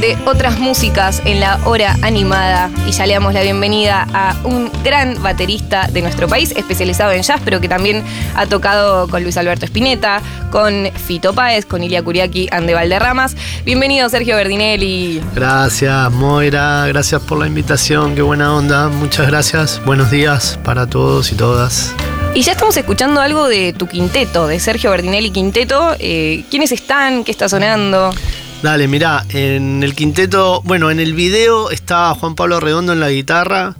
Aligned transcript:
de 0.00 0.16
otras 0.26 0.58
músicas 0.58 1.20
en 1.24 1.40
la 1.40 1.58
hora 1.64 1.96
animada 2.02 2.70
y 2.86 2.92
ya 2.92 3.06
le 3.06 3.14
damos 3.14 3.34
la 3.34 3.42
bienvenida 3.42 4.06
a 4.12 4.36
un 4.44 4.70
gran 4.84 5.20
baterista 5.22 5.88
de 5.88 6.02
nuestro 6.02 6.28
país, 6.28 6.52
especializado 6.56 7.12
en 7.12 7.22
jazz, 7.22 7.40
pero 7.44 7.60
que 7.60 7.68
también 7.68 8.04
ha 8.36 8.46
tocado 8.46 9.08
con 9.08 9.22
Luis 9.22 9.36
Alberto 9.36 9.64
Spinetta, 9.64 10.20
con 10.50 10.90
Fito 11.06 11.32
Páez, 11.32 11.66
con 11.66 11.82
Ilia 11.82 12.02
Curiaki, 12.02 12.48
Ande 12.52 12.74
Valderramas. 12.74 13.36
Bienvenido 13.64 14.08
Sergio 14.08 14.36
Berdinelli. 14.36 15.20
Gracias 15.34 16.12
Moira, 16.12 16.86
gracias 16.86 17.20
por 17.22 17.38
la 17.38 17.46
invitación, 17.46 18.14
qué 18.14 18.22
buena 18.22 18.54
onda, 18.54 18.88
muchas 18.88 19.26
gracias, 19.26 19.82
buenos 19.84 20.10
días 20.10 20.58
para 20.62 20.86
todos 20.86 21.32
y 21.32 21.34
todas. 21.34 21.94
Y 22.34 22.42
ya 22.42 22.52
estamos 22.52 22.76
escuchando 22.76 23.20
algo 23.20 23.48
de 23.48 23.72
tu 23.72 23.88
quinteto, 23.88 24.46
de 24.46 24.60
Sergio 24.60 24.90
Berdinelli 24.90 25.30
Quinteto. 25.30 25.96
Eh, 25.98 26.44
¿Quiénes 26.50 26.70
están? 26.70 27.24
¿Qué 27.24 27.32
está 27.32 27.48
sonando? 27.48 28.12
Dale, 28.60 28.88
mirá, 28.88 29.24
en 29.28 29.84
el 29.84 29.94
quinteto, 29.94 30.62
bueno, 30.64 30.90
en 30.90 30.98
el 30.98 31.14
video 31.14 31.70
está 31.70 32.12
Juan 32.14 32.34
Pablo 32.34 32.58
Redondo 32.58 32.92
en 32.92 32.98
la 32.98 33.08
guitarra, 33.08 33.76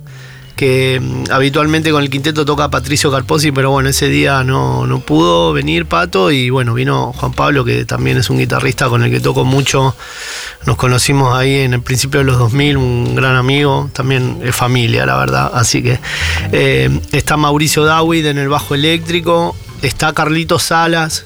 que 0.54 1.00
mm, 1.02 1.32
habitualmente 1.32 1.90
con 1.90 2.00
el 2.00 2.08
quinteto 2.08 2.44
toca 2.44 2.70
Patricio 2.70 3.10
Carposi, 3.10 3.50
pero 3.50 3.72
bueno, 3.72 3.88
ese 3.88 4.08
día 4.08 4.44
no, 4.44 4.86
no 4.86 5.00
pudo 5.00 5.52
venir 5.52 5.86
Pato 5.86 6.30
y 6.30 6.50
bueno, 6.50 6.74
vino 6.74 7.12
Juan 7.12 7.32
Pablo, 7.32 7.64
que 7.64 7.86
también 7.86 8.18
es 8.18 8.30
un 8.30 8.38
guitarrista 8.38 8.88
con 8.88 9.02
el 9.02 9.10
que 9.10 9.18
toco 9.18 9.44
mucho. 9.44 9.96
Nos 10.64 10.76
conocimos 10.76 11.36
ahí 11.36 11.56
en 11.56 11.74
el 11.74 11.82
principio 11.82 12.20
de 12.20 12.26
los 12.26 12.38
2000, 12.38 12.76
un 12.76 13.16
gran 13.16 13.34
amigo, 13.34 13.90
también 13.92 14.38
es 14.44 14.54
familia, 14.54 15.04
la 15.06 15.16
verdad. 15.16 15.50
Así 15.54 15.82
que 15.82 15.98
eh, 16.52 17.00
está 17.10 17.36
Mauricio 17.36 17.84
Dawid 17.84 18.26
en 18.26 18.38
el 18.38 18.48
bajo 18.48 18.76
eléctrico, 18.76 19.56
está 19.82 20.12
Carlito 20.12 20.60
Salas, 20.60 21.24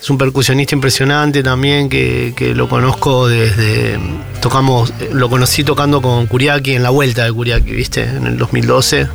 es 0.00 0.10
un 0.10 0.18
percusionista 0.18 0.74
impresionante 0.74 1.42
también 1.42 1.88
que, 1.88 2.32
que, 2.36 2.54
lo 2.54 2.68
conozco 2.68 3.28
desde. 3.28 3.98
Tocamos, 4.40 4.92
lo 5.12 5.28
conocí 5.28 5.64
tocando 5.64 6.00
con 6.02 6.26
Kuriaki 6.26 6.74
en 6.74 6.82
la 6.82 6.90
vuelta 6.90 7.24
de 7.24 7.32
Kuriaki, 7.32 7.72
¿viste? 7.72 8.02
En 8.04 8.26
el 8.26 8.38
2012, 8.38 9.08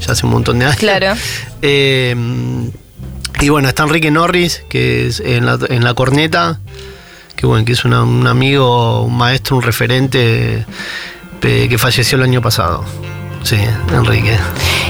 ya 0.00 0.12
hace 0.12 0.26
un 0.26 0.32
montón 0.32 0.58
de 0.58 0.66
años. 0.66 0.76
Claro. 0.76 1.14
Eh, 1.60 2.14
y 3.40 3.48
bueno, 3.48 3.68
está 3.68 3.82
Enrique 3.82 4.12
Norris, 4.12 4.62
que 4.68 5.08
es 5.08 5.20
en 5.20 5.46
la, 5.46 5.58
en 5.68 5.82
la 5.82 5.94
corneta, 5.94 6.60
que 7.36 7.46
bueno, 7.46 7.64
que 7.64 7.72
es 7.72 7.84
una, 7.84 8.02
un 8.02 8.26
amigo, 8.26 9.02
un 9.02 9.16
maestro, 9.16 9.56
un 9.56 9.62
referente 9.62 10.64
eh, 11.42 11.66
que 11.68 11.78
falleció 11.78 12.16
el 12.16 12.24
año 12.24 12.42
pasado. 12.42 12.84
Sí, 13.42 13.56
Enrique. 13.92 14.36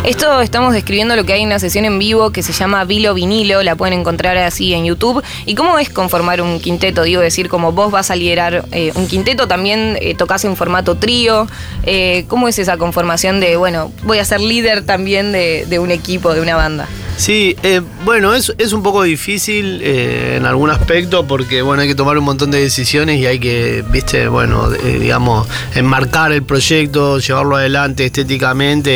Esto 0.04 0.40
estamos 0.40 0.72
describiendo 0.72 1.16
lo 1.16 1.24
que 1.24 1.32
hay 1.32 1.42
en 1.42 1.48
una 1.48 1.58
sesión 1.58 1.84
en 1.84 1.98
vivo 1.98 2.30
que 2.30 2.42
se 2.42 2.52
llama 2.52 2.84
Vilo 2.84 3.14
Vinilo, 3.14 3.62
la 3.62 3.76
pueden 3.76 3.98
encontrar 3.98 4.36
así 4.38 4.72
en 4.72 4.84
YouTube. 4.84 5.22
¿Y 5.44 5.54
cómo 5.54 5.78
es 5.78 5.90
conformar 5.90 6.40
un 6.40 6.60
quinteto? 6.60 7.02
Digo, 7.02 7.20
decir, 7.20 7.48
como 7.48 7.72
vos 7.72 7.90
vas 7.90 8.10
a 8.10 8.16
liderar 8.16 8.64
eh, 8.72 8.92
un 8.94 9.06
quinteto, 9.06 9.48
también 9.48 9.98
eh, 10.00 10.14
tocas 10.14 10.44
en 10.44 10.56
formato 10.56 10.94
trío. 10.94 11.46
Eh, 11.82 12.24
¿Cómo 12.28 12.48
es 12.48 12.58
esa 12.58 12.76
conformación 12.76 13.40
de, 13.40 13.56
bueno, 13.56 13.92
voy 14.04 14.18
a 14.18 14.24
ser 14.24 14.40
líder 14.40 14.84
también 14.84 15.32
de, 15.32 15.66
de 15.68 15.78
un 15.78 15.90
equipo, 15.90 16.32
de 16.32 16.40
una 16.40 16.56
banda? 16.56 16.88
Sí, 17.18 17.56
eh, 17.64 17.80
bueno, 18.04 18.32
es, 18.32 18.54
es, 18.58 18.72
un 18.72 18.84
poco 18.84 19.02
difícil 19.02 19.80
eh, 19.82 20.36
en 20.36 20.46
algún 20.46 20.70
aspecto 20.70 21.26
porque, 21.26 21.62
bueno, 21.62 21.82
hay 21.82 21.88
que 21.88 21.96
tomar 21.96 22.16
un 22.16 22.22
montón 22.22 22.52
de 22.52 22.60
decisiones 22.60 23.18
y 23.18 23.26
hay 23.26 23.40
que, 23.40 23.84
viste, 23.90 24.28
bueno, 24.28 24.72
eh, 24.72 24.98
digamos, 25.00 25.48
enmarcar 25.74 26.30
el 26.30 26.44
proyecto, 26.44 27.18
llevarlo 27.18 27.56
adelante 27.56 28.04
estéticamente 28.04 28.37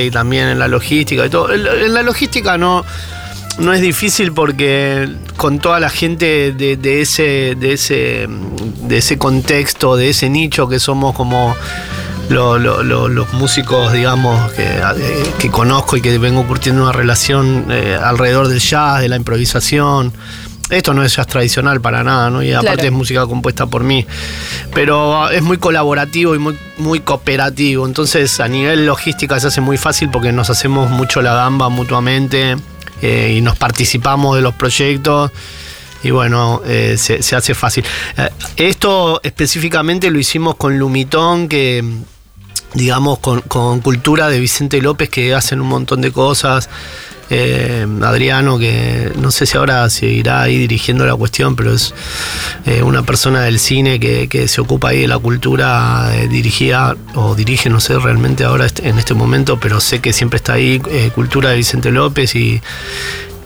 y 0.04 0.10
también 0.10 0.48
en 0.48 0.58
la 0.58 0.68
logística 0.68 1.26
y 1.26 1.30
todo. 1.30 1.52
En, 1.52 1.92
la 1.92 2.02
logística 2.02 2.56
no, 2.56 2.84
no 3.58 3.72
es 3.72 3.80
difícil 3.80 4.32
porque 4.32 5.08
con 5.36 5.58
toda 5.58 5.80
la 5.80 5.90
gente 5.90 6.52
de, 6.52 7.00
ese, 7.00 7.56
de, 7.58 7.72
ese, 7.72 8.28
de 8.82 8.98
ese 8.98 9.18
contexto, 9.18 9.96
de 9.96 10.10
ese 10.10 10.28
nicho 10.28 10.68
que 10.68 10.78
somos 10.78 11.14
como 11.14 11.54
lo, 12.28 12.58
lo, 12.58 12.82
lo, 12.82 13.08
los 13.08 13.32
músicos, 13.34 13.92
digamos, 13.92 14.52
que, 14.52 14.80
que, 15.38 15.50
conozco 15.50 15.96
y 15.96 16.00
que 16.00 16.16
vengo 16.18 16.46
curtiendo 16.46 16.82
una 16.82 16.92
relación 16.92 17.66
eh, 17.70 17.98
alrededor 18.02 18.48
del 18.48 18.60
jazz, 18.60 19.00
de 19.00 19.08
la 19.08 19.16
improvisación. 19.16 20.12
Esto 20.72 20.94
no 20.94 21.04
es 21.04 21.14
jazz 21.14 21.26
tradicional 21.26 21.82
para 21.82 22.02
nada, 22.02 22.30
¿no? 22.30 22.42
Y 22.42 22.52
aparte 22.52 22.86
es 22.86 22.92
música 22.92 23.26
compuesta 23.26 23.66
por 23.66 23.84
mí. 23.84 24.06
Pero 24.74 25.28
es 25.28 25.42
muy 25.42 25.58
colaborativo 25.58 26.34
y 26.34 26.38
muy, 26.38 26.58
muy 26.78 27.00
cooperativo. 27.00 27.86
Entonces, 27.86 28.40
a 28.40 28.48
nivel 28.48 28.86
logística 28.86 29.38
se 29.38 29.48
hace 29.48 29.60
muy 29.60 29.76
fácil 29.76 30.08
porque 30.10 30.32
nos 30.32 30.48
hacemos 30.48 30.88
mucho 30.90 31.20
la 31.20 31.34
gamba 31.34 31.68
mutuamente 31.68 32.56
eh, 33.02 33.34
y 33.36 33.42
nos 33.42 33.58
participamos 33.58 34.34
de 34.34 34.42
los 34.42 34.54
proyectos 34.54 35.30
y 36.02 36.10
bueno, 36.10 36.62
eh, 36.66 36.96
se, 36.98 37.22
se, 37.22 37.36
hace 37.36 37.54
fácil. 37.54 37.84
Eh, 38.16 38.30
esto 38.56 39.20
específicamente 39.22 40.10
lo 40.10 40.18
hicimos 40.18 40.56
con 40.56 40.78
Lumitón, 40.78 41.48
que 41.48 41.84
digamos 42.74 43.18
con, 43.18 43.40
con, 43.42 43.80
Cultura 43.80 44.28
de 44.28 44.40
Vicente 44.40 44.80
López, 44.80 45.08
que 45.08 45.34
hacen 45.34 45.60
un 45.60 45.68
montón 45.68 46.00
de 46.00 46.10
cosas. 46.10 46.68
Eh, 47.34 47.86
Adriano, 48.02 48.58
que 48.58 49.10
no 49.18 49.30
sé 49.30 49.46
si 49.46 49.56
ahora 49.56 49.88
seguirá 49.88 50.42
ahí 50.42 50.58
dirigiendo 50.58 51.06
la 51.06 51.16
cuestión, 51.16 51.56
pero 51.56 51.72
es 51.72 51.94
eh, 52.66 52.82
una 52.82 53.04
persona 53.04 53.40
del 53.40 53.58
cine 53.58 53.98
que, 53.98 54.48
se 54.48 54.60
ocupa 54.60 54.90
ahí 54.90 55.00
de 55.00 55.08
la 55.08 55.18
cultura 55.18 56.10
eh, 56.14 56.28
dirigida 56.28 56.94
o 57.14 57.34
dirige, 57.34 57.70
no 57.70 57.80
sé 57.80 57.98
realmente 57.98 58.44
ahora 58.44 58.66
en 58.82 58.98
este 58.98 59.14
momento, 59.14 59.58
pero 59.58 59.80
sé 59.80 60.00
que 60.00 60.12
siempre 60.12 60.36
está 60.36 60.54
ahí 60.54 60.78
Cultura 61.14 61.50
de 61.50 61.56
Vicente 61.56 61.90
López 61.90 62.34
y, 62.34 62.60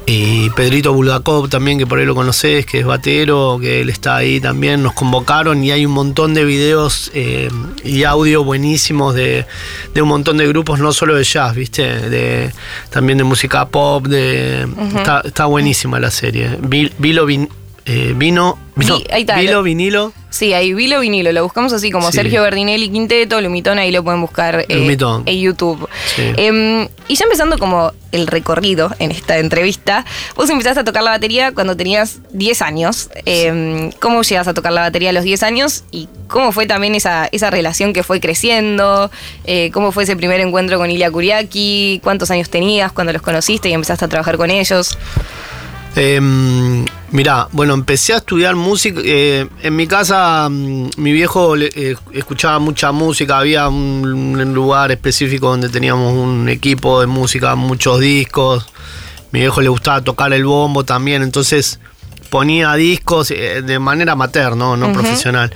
y 0.08 0.50
Pedrito 0.50 0.92
Bulgakov 0.92 1.48
también, 1.48 1.78
que 1.78 1.86
por 1.86 1.98
ahí 1.98 2.06
lo 2.06 2.14
conoces, 2.14 2.64
que 2.64 2.78
es 2.78 2.86
batero, 2.86 3.58
que 3.60 3.80
él 3.80 3.90
está 3.90 4.14
ahí 4.16 4.40
también. 4.40 4.80
Nos 4.84 4.92
convocaron 4.92 5.64
y 5.64 5.72
hay 5.72 5.84
un 5.84 5.92
montón 5.92 6.32
de 6.32 6.44
videos 6.44 7.10
eh, 7.12 7.48
y 7.82 8.04
audio 8.04 8.44
buenísimos 8.44 9.16
de, 9.16 9.46
de, 9.94 10.02
un 10.02 10.08
montón 10.08 10.36
de 10.36 10.46
grupos, 10.46 10.78
no 10.78 10.92
solo 10.92 11.16
de 11.16 11.24
jazz, 11.24 11.56
¿viste? 11.56 11.82
De, 12.08 12.52
también 12.90 13.18
de 13.18 13.24
música 13.24 13.66
pop. 13.66 14.06
De, 14.06 14.64
uh 14.64 14.80
-huh. 14.80 14.98
está, 14.98 15.22
está, 15.24 15.46
buenísima 15.46 15.98
la 15.98 16.12
serie. 16.12 16.56
Vilo 16.60 17.26
vin, 17.26 17.48
eh, 17.86 18.12
vino. 18.16 18.58
vino 18.74 18.96
sí, 18.96 19.04
ahí 19.10 19.22
está, 19.22 19.38
Vilo 19.38 19.62
vinilo. 19.62 20.12
Sí, 20.28 20.52
ahí 20.52 20.74
Vilo 20.74 21.00
Vinilo, 21.00 21.32
lo 21.32 21.44
buscamos 21.44 21.72
así 21.72 21.90
como 21.90 22.10
sí. 22.10 22.18
Sergio 22.18 22.42
Berdinelli 22.42 22.90
Quinteto, 22.90 23.40
Lumitón, 23.40 23.78
ahí 23.78 23.90
lo 23.90 24.04
pueden 24.04 24.20
buscar 24.20 24.66
eh, 24.68 24.98
en 25.24 25.40
YouTube. 25.40 25.88
Sí. 26.14 26.22
Eh, 26.36 26.88
y 27.08 27.14
ya 27.14 27.24
empezando 27.24 27.56
como 27.58 27.92
el 28.12 28.26
recorrido 28.26 28.90
en 28.98 29.12
esta 29.12 29.38
entrevista, 29.38 30.04
vos 30.34 30.50
empezaste 30.50 30.80
a 30.80 30.84
tocar 30.84 31.04
la 31.04 31.12
batería 31.12 31.52
cuando 31.52 31.76
tenías 31.76 32.18
10 32.32 32.60
años. 32.62 33.08
Eh, 33.24 33.90
¿Cómo 34.00 34.22
llegas 34.22 34.48
a 34.48 34.52
tocar 34.52 34.72
la 34.72 34.82
batería 34.82 35.10
a 35.10 35.12
los 35.12 35.24
10 35.24 35.42
años? 35.44 35.84
¿Y 35.90 36.08
cómo 36.28 36.52
fue 36.52 36.66
también 36.66 36.94
esa, 36.94 37.28
esa 37.32 37.50
relación 37.50 37.92
que 37.92 38.02
fue 38.02 38.20
creciendo? 38.20 39.10
Eh, 39.44 39.70
¿Cómo 39.72 39.92
fue 39.92 40.02
ese 40.02 40.16
primer 40.16 40.40
encuentro 40.40 40.76
con 40.78 40.90
Ilia 40.90 41.10
Kuriaki? 41.10 42.00
¿Cuántos 42.02 42.30
años 42.30 42.50
tenías 42.50 42.92
cuando 42.92 43.12
los 43.12 43.22
conociste 43.22 43.68
y 43.68 43.72
empezaste 43.72 44.04
a 44.04 44.08
trabajar 44.08 44.36
con 44.36 44.50
ellos? 44.50 44.98
Mirá, 47.12 47.48
bueno, 47.52 47.74
empecé 47.74 48.14
a 48.14 48.16
estudiar 48.16 48.56
música. 48.56 49.00
Eh, 49.04 49.46
en 49.62 49.76
mi 49.76 49.86
casa, 49.86 50.48
mm, 50.50 50.90
mi 50.96 51.12
viejo 51.12 51.56
eh, 51.56 51.96
escuchaba 52.12 52.58
mucha 52.58 52.90
música. 52.92 53.38
Había 53.38 53.68
un, 53.68 54.04
un, 54.06 54.54
lugar 54.54 54.90
específico 54.90 55.48
donde 55.48 55.68
teníamos 55.68 56.12
un 56.14 56.48
equipo 56.48 57.00
de 57.00 57.06
música, 57.06 57.54
muchos 57.54 58.00
discos. 58.00 58.66
Mi 59.30 59.40
viejo 59.40 59.60
le 59.60 59.68
gustaba 59.68 60.00
tocar 60.02 60.32
el 60.32 60.44
bombo 60.44 60.84
también, 60.84 61.22
entonces 61.22 61.78
ponía 62.30 62.74
discos 62.74 63.30
eh, 63.30 63.62
de 63.62 63.78
manera 63.78 64.12
amateur, 64.12 64.56
no, 64.56 64.76
no 64.76 64.86
uh 64.86 64.90
-huh. 64.90 64.94
profesional. 64.94 65.52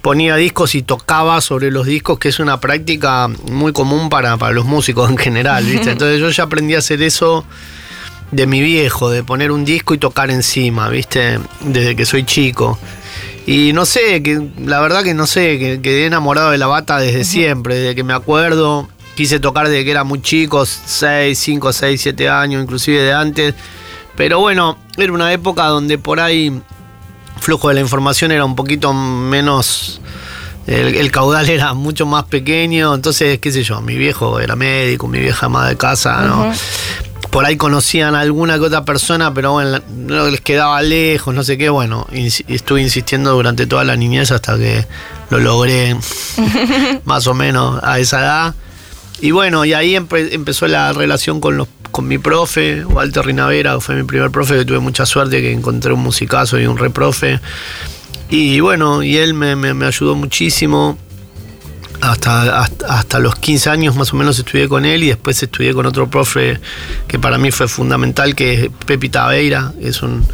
Ponía 0.00 0.36
discos 0.36 0.74
y 0.74 0.82
tocaba 0.82 1.40
sobre 1.40 1.70
los 1.70 1.86
discos, 1.86 2.18
que 2.18 2.28
es 2.28 2.38
una 2.38 2.60
práctica 2.60 3.28
muy 3.50 3.72
común 3.72 4.08
para, 4.08 4.36
para 4.36 4.52
los 4.52 4.66
músicos 4.66 5.10
en 5.10 5.16
general, 5.16 5.64
¿viste? 5.64 5.90
Entonces 5.92 6.20
yo 6.20 6.30
ya 6.30 6.44
aprendí 6.44 6.74
a 6.74 6.78
hacer 6.78 7.02
eso 7.02 7.44
de 8.34 8.46
mi 8.46 8.60
viejo, 8.60 9.10
de 9.10 9.22
poner 9.22 9.52
un 9.52 9.64
disco 9.64 9.94
y 9.94 9.98
tocar 9.98 10.30
encima, 10.30 10.88
¿viste? 10.88 11.38
Desde 11.60 11.94
que 11.94 12.04
soy 12.04 12.24
chico. 12.24 12.78
Y 13.46 13.72
no 13.72 13.86
sé, 13.86 14.22
que 14.22 14.40
la 14.58 14.80
verdad 14.80 15.02
que 15.04 15.14
no 15.14 15.26
sé, 15.26 15.58
que 15.58 15.80
quedé 15.80 16.06
enamorado 16.06 16.50
de 16.50 16.58
la 16.58 16.66
bata 16.66 16.98
desde 16.98 17.18
uh 17.18 17.22
-huh. 17.22 17.24
siempre, 17.24 17.74
desde 17.76 17.94
que 17.94 18.02
me 18.02 18.12
acuerdo. 18.12 18.88
Quise 19.14 19.38
tocar 19.38 19.68
desde 19.68 19.84
que 19.84 19.92
era 19.92 20.02
muy 20.02 20.20
chico, 20.20 20.66
6, 20.66 21.38
5, 21.38 21.72
6, 21.72 22.00
7 22.00 22.28
años, 22.28 22.62
inclusive 22.62 23.00
de 23.02 23.12
antes. 23.12 23.54
Pero 24.16 24.40
bueno, 24.40 24.76
era 24.96 25.12
una 25.12 25.32
época 25.32 25.66
donde 25.66 25.98
por 25.98 26.18
ahí 26.18 26.60
flujo 27.38 27.68
de 27.68 27.74
la 27.74 27.80
información 27.80 28.32
era 28.32 28.44
un 28.44 28.56
poquito 28.56 28.92
menos... 28.92 30.00
El, 30.66 30.94
el, 30.96 31.10
caudal 31.10 31.48
era 31.50 31.74
mucho 31.74 32.06
más 32.06 32.24
pequeño, 32.24 32.94
entonces, 32.94 33.38
qué 33.38 33.52
sé 33.52 33.62
yo, 33.62 33.82
mi 33.82 33.96
viejo 33.96 34.40
era 34.40 34.56
médico, 34.56 35.06
mi 35.06 35.18
vieja 35.18 35.46
madre 35.50 35.72
de 35.72 35.76
casa, 35.76 36.22
¿no? 36.22 36.48
Uh 36.48 36.52
-huh 36.52 36.58
por 37.34 37.44
ahí 37.44 37.56
conocían 37.56 38.14
a 38.14 38.20
alguna 38.20 38.60
que 38.60 38.66
otra 38.66 38.84
persona, 38.84 39.34
pero 39.34 39.50
bueno, 39.50 39.80
no 39.96 40.28
les 40.28 40.40
quedaba 40.40 40.80
lejos, 40.82 41.34
no 41.34 41.42
sé 41.42 41.58
qué. 41.58 41.68
Bueno, 41.68 42.06
ins 42.12 42.44
estuve 42.46 42.80
insistiendo 42.80 43.32
durante 43.32 43.66
toda 43.66 43.82
la 43.82 43.96
niñez 43.96 44.30
hasta 44.30 44.56
que 44.56 44.86
lo 45.30 45.40
logré 45.40 45.96
más 47.04 47.26
o 47.26 47.34
menos 47.34 47.82
a 47.82 47.98
esa 47.98 48.20
edad. 48.20 48.54
Y 49.20 49.32
bueno, 49.32 49.64
y 49.64 49.72
ahí 49.72 49.96
empe 49.96 50.32
empezó 50.32 50.68
la 50.68 50.92
relación 50.92 51.40
con, 51.40 51.56
los, 51.56 51.66
con 51.90 52.06
mi 52.06 52.18
profe, 52.18 52.84
Walter 52.84 53.26
Rinavera, 53.26 53.80
fue 53.80 53.96
mi 53.96 54.04
primer 54.04 54.30
profe, 54.30 54.58
que 54.58 54.64
tuve 54.64 54.78
mucha 54.78 55.04
suerte, 55.04 55.40
que 55.40 55.50
encontré 55.50 55.92
un 55.92 56.04
musicazo 56.04 56.60
y 56.60 56.66
un 56.66 56.78
reprofe. 56.78 57.40
Y 58.30 58.60
bueno, 58.60 59.02
y 59.02 59.16
él 59.16 59.34
me, 59.34 59.56
me, 59.56 59.74
me 59.74 59.86
ayudó 59.86 60.14
muchísimo. 60.14 60.96
Hasta, 62.10 62.68
hasta, 62.88 63.18
los 63.18 63.36
15 63.36 63.70
años 63.70 63.96
más 63.96 64.12
o 64.12 64.16
menos 64.16 64.38
estudié 64.38 64.68
con 64.68 64.84
él 64.84 65.04
y 65.04 65.08
después 65.08 65.42
estudié 65.42 65.72
con 65.72 65.86
otro 65.86 66.08
profe 66.08 66.60
que 67.08 67.18
para 67.18 67.38
mí 67.38 67.50
fue 67.50 67.68
fundamental, 67.68 68.34
que 68.34 68.54
es 68.54 68.70
Pepi 68.86 69.08
Taveira, 69.08 69.72
es 69.80 70.02
un 70.02 70.24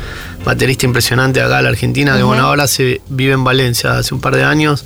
baterista 0.45 0.87
impresionante 0.87 1.41
acá 1.41 1.59
en 1.59 1.65
la 1.65 1.71
Argentina, 1.71 2.17
que 2.17 2.23
bueno, 2.23 2.45
ahora 2.45 2.67
se 2.67 3.01
vive 3.09 3.35
en 3.35 3.45
Valencia 3.45 3.99
hace 3.99 4.15
un 4.15 4.21
par 4.21 4.37
de 4.37 4.45
años, 4.45 4.85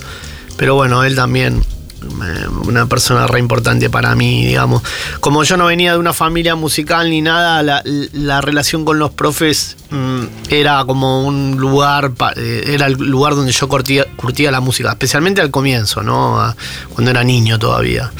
pero 0.57 0.75
bueno, 0.75 1.05
él 1.05 1.17
también 1.17 1.63
una 2.67 2.87
persona 2.87 3.27
re 3.27 3.39
importante 3.39 3.91
para 3.91 4.15
mí, 4.15 4.47
digamos. 4.47 4.83
Como 5.21 5.45
yo 5.45 5.57
no 5.57 5.67
venía 5.67 5.93
de 5.93 5.99
una 5.99 6.13
familia 6.13 6.55
musical 6.55 7.11
ni 7.11 7.21
nada, 7.21 7.63
la, 7.85 8.41
relación 8.41 8.85
con 8.85 8.99
los 8.99 9.11
profes 9.13 9.77
mm, 9.91 10.23
era 10.51 10.85
como 10.85 11.25
un 11.25 11.57
lugar, 11.57 12.13
eh, 12.37 12.65
era 12.69 12.87
el 12.87 12.95
lugar 12.95 13.35
donde 13.35 13.53
yo 13.53 13.69
curtía, 13.69 14.51
la 14.51 14.61
música, 14.61 14.91
especialmente 14.91 15.41
al 15.41 15.51
comienzo, 15.51 16.03
¿no? 16.03 16.55
Cuando 16.95 17.11
era 17.11 17.25
niño 17.25 17.59
todavía. 17.59 18.13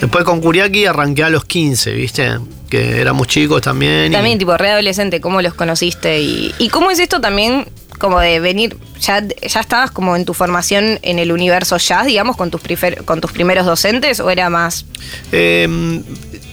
Después 0.00 0.24
con 0.24 0.40
Kuriaki 0.40 0.86
arranqué 0.86 1.24
a 1.24 1.30
los 1.30 1.44
15, 1.44 1.92
¿viste? 1.92 2.38
Que 2.68 3.00
éramos 3.00 3.26
chicos 3.28 3.62
también. 3.62 4.12
También, 4.12 4.38
tipo, 4.38 4.56
readolescente, 4.56 5.20
¿cómo 5.20 5.42
los 5.42 5.54
conociste? 5.54 6.20
Y, 6.20 6.54
¿Y 6.58 6.68
cómo 6.68 6.90
es 6.90 6.98
esto 6.98 7.20
también 7.20 7.66
como 7.96 8.20
de 8.20 8.40
venir, 8.40 8.76
ya, 9.00 9.22
ya 9.22 9.60
estabas 9.60 9.90
como 9.90 10.16
en 10.16 10.24
tu 10.24 10.34
formación 10.34 10.98
en 11.02 11.18
el 11.18 11.32
universo 11.32 11.76
jazz, 11.76 12.06
digamos, 12.06 12.36
con 12.36 12.50
tus, 12.50 12.60
con 13.04 13.20
tus 13.20 13.32
primeros 13.32 13.66
docentes, 13.66 14.20
o 14.20 14.30
era 14.30 14.50
más? 14.50 14.86
Em, 15.32 16.02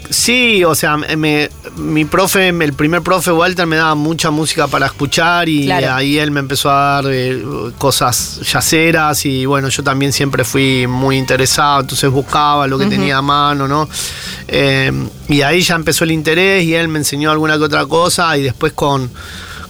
sí, 0.09 0.63
o 0.63 0.75
sea, 0.75 0.97
mi 0.97 2.05
profe, 2.05 2.49
el 2.49 2.73
primer 2.73 3.01
profe 3.01 3.31
Walter 3.31 3.65
me 3.65 3.75
daba 3.75 3.95
mucha 3.95 4.29
música 4.31 4.67
para 4.67 4.85
escuchar 4.85 5.49
y 5.49 5.71
ahí 5.71 6.19
él 6.19 6.31
me 6.31 6.39
empezó 6.39 6.69
a 6.69 7.01
dar 7.01 7.05
eh, 7.07 7.43
cosas 7.77 8.39
yaceras 8.41 9.25
y 9.25 9.45
bueno, 9.45 9.69
yo 9.69 9.83
también 9.83 10.13
siempre 10.13 10.43
fui 10.43 10.85
muy 10.87 11.17
interesado, 11.17 11.81
entonces 11.81 12.09
buscaba 12.09 12.67
lo 12.67 12.77
que 12.77 12.85
tenía 12.85 13.17
a 13.17 13.21
mano, 13.21 13.67
¿no? 13.67 13.89
Em, 14.47 15.09
y 15.29 15.41
ahí 15.41 15.61
ya 15.61 15.75
empezó 15.75 16.03
el 16.03 16.11
interés 16.11 16.63
y 16.63 16.75
él 16.75 16.87
me 16.87 16.99
enseñó 16.99 17.31
alguna 17.31 17.57
que 17.57 17.63
otra 17.63 17.85
cosa 17.85 18.37
y 18.37 18.43
después 18.43 18.73
con 18.73 19.09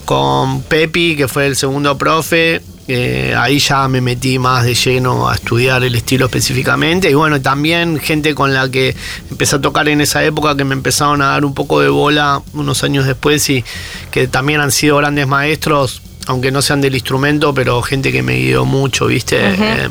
con 0.06 0.62
Pepi, 0.64 1.16
que 1.16 1.28
fue 1.28 1.48
el 1.48 1.56
segundo 1.56 1.98
profe, 1.98 2.62
eh, 2.88 3.34
ahí 3.38 3.60
ya 3.60 3.88
me 3.88 4.02
metí 4.02 4.38
más 4.40 4.66
de 4.66 4.76
lleno 4.76 5.30
a 5.30 5.36
estudiar 5.36 5.84
el 5.84 5.96
estilo 5.96 6.26
específicamente. 6.26 7.10
Y 7.10 7.14
bueno, 7.14 7.42
también 7.42 8.00
gente 8.00 8.36
con 8.36 8.54
la 8.54 8.70
que 8.70 8.96
empecé 9.30 9.56
a 9.56 9.62
tocar 9.62 9.88
en 9.88 10.02
esa 10.02 10.24
época 10.24 10.56
que 10.58 10.66
me 10.66 10.74
empezaron 10.74 11.22
a 11.22 11.28
dar 11.28 11.46
un 11.46 11.54
poco 11.54 11.80
de 11.80 11.90
bola 11.90 12.42
unos 12.54 12.84
años 12.84 13.06
después 13.06 13.50
y 13.50 13.64
que 14.12 14.28
también 14.28 14.60
han 14.60 14.72
sido 14.72 14.98
grandes 14.98 15.28
maestros, 15.28 16.02
aunque 16.28 16.52
no 16.52 16.62
sean 16.62 16.82
del 16.82 16.96
instrumento, 16.96 17.54
pero 17.54 17.82
gente 17.82 18.12
que 18.12 18.22
me 18.22 18.38
guió 18.38 18.66
mucho, 18.66 19.08
¿viste? 19.08 19.38
Eh, 19.40 19.90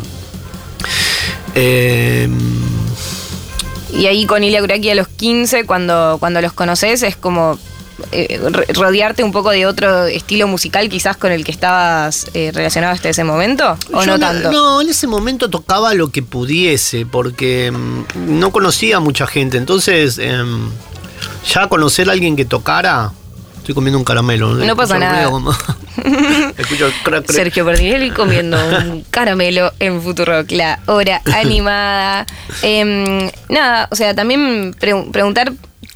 eh, 1.55 2.29
y 3.94 4.06
ahí 4.06 4.26
con 4.26 4.43
Ilia 4.43 4.61
Kuraki 4.61 4.91
a 4.91 4.94
los 4.94 5.08
15, 5.08 5.65
cuando, 5.65 6.17
cuando 6.19 6.41
los 6.41 6.53
conoces, 6.53 7.03
es 7.03 7.17
como 7.17 7.58
eh, 8.12 8.40
rodearte 8.75 9.22
un 9.22 9.32
poco 9.32 9.50
de 9.50 9.66
otro 9.66 10.06
estilo 10.06 10.49
musical 10.49 10.88
quizás 10.88 11.16
con 11.16 11.32
el 11.32 11.44
que 11.44 11.50
estabas 11.50 12.26
eh, 12.34 12.50
relacionado 12.52 12.94
hasta 12.94 13.08
ese 13.08 13.25
momento? 13.25 13.76
¿O 13.93 14.04
no, 14.04 14.19
tanto? 14.19 14.50
No, 14.50 14.81
en 14.81 14.88
ese 14.88 15.06
momento 15.06 15.49
tocaba 15.49 15.94
lo 15.94 16.10
que 16.10 16.22
pudiese, 16.22 17.06
porque 17.06 17.70
mm, 17.70 18.38
no 18.40 18.50
conocía 18.50 18.96
a 18.99 19.00
mucha 19.00 19.26
gente. 19.26 19.58
Entonces, 19.58 20.19
em, 20.19 20.70
ya 21.52 21.69
conocer 21.69 22.08
a 22.08 22.12
alguien 22.12 22.37
que 22.37 22.44
tocara. 22.44 23.12
Estoy 23.58 23.76
comiendo 23.76 23.99
un 23.99 24.05
caramelo. 24.05 24.55
No 24.55 24.75
pasa 24.75 24.98
nada. 24.98 25.31
Sergio 27.28 27.64
Perdinelli 27.64 28.10
comiendo 28.10 28.58
un 28.58 29.05
caramelo 29.08 29.72
en 29.78 30.02
Futurock, 30.02 30.50
la 30.50 30.81
hora 30.87 31.22
animada. 31.32 32.26
Em, 32.62 33.31
nada, 33.48 33.88
o 33.90 33.96
sea, 33.96 34.14
también 34.14 34.75
preguntar 34.78 35.52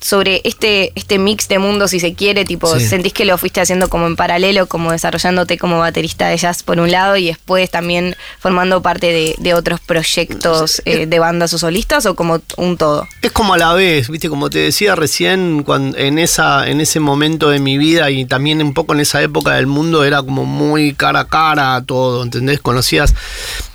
sobre 0.06 0.40
este, 0.44 0.92
este 0.94 1.18
mix 1.18 1.48
de 1.48 1.58
mundos, 1.58 1.90
si 1.90 1.98
se 1.98 2.14
quiere, 2.14 2.44
tipo, 2.44 2.78
sentís 2.78 3.12
que 3.12 3.24
lo 3.24 3.36
fuiste 3.38 3.60
haciendo 3.60 3.88
como 3.88 4.06
en 4.06 4.14
paralelo, 4.14 4.68
como 4.68 4.92
desarrollándote 4.92 5.58
como 5.58 5.80
baterista 5.80 6.28
de 6.28 6.36
jazz 6.36 6.62
por 6.62 6.78
un 6.78 6.92
lado 6.92 7.16
y 7.16 7.26
después 7.26 7.68
también 7.70 8.14
formando 8.38 8.82
parte 8.82 9.34
de, 9.36 9.54
otros 9.54 9.80
proyectos 9.80 10.82
eh, 10.84 11.06
de 11.06 11.18
bandas 11.18 11.52
o 11.54 11.58
solistas 11.58 12.06
o 12.06 12.14
como 12.14 12.40
un 12.56 12.76
todo? 12.76 13.08
Es 13.20 13.32
como 13.32 13.54
a 13.54 13.58
la 13.58 13.72
vez, 13.72 14.08
viste, 14.08 14.28
como 14.28 14.48
te 14.48 14.60
decía 14.60 14.94
recién, 14.94 15.64
cuando, 15.64 15.98
en, 15.98 16.20
esa, 16.20 16.68
en 16.68 16.80
ese 16.80 17.00
momento 17.00 17.50
de 17.50 17.58
mi 17.58 17.76
vida 17.76 18.08
y 18.10 18.26
también 18.26 18.62
un 18.62 18.74
poco 18.74 18.94
en 18.94 19.00
esa 19.00 19.20
época 19.22 19.54
del 19.54 19.66
mundo 19.66 20.04
era 20.04 20.22
como 20.22 20.44
muy 20.44 20.94
cara 20.94 21.20
a 21.20 21.28
cara 21.28 21.82
todo, 21.84 22.22
¿entendés? 22.22 22.60
Conocías, 22.60 23.12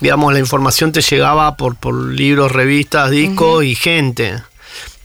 digamos, 0.00 0.32
la 0.32 0.38
información 0.38 0.92
te 0.92 1.02
llegaba 1.02 1.56
por, 1.58 1.76
por 1.76 1.94
libros, 1.94 2.52
revistas, 2.52 3.10
discos 3.10 3.64
y 3.64 3.74
gente. 3.74 4.40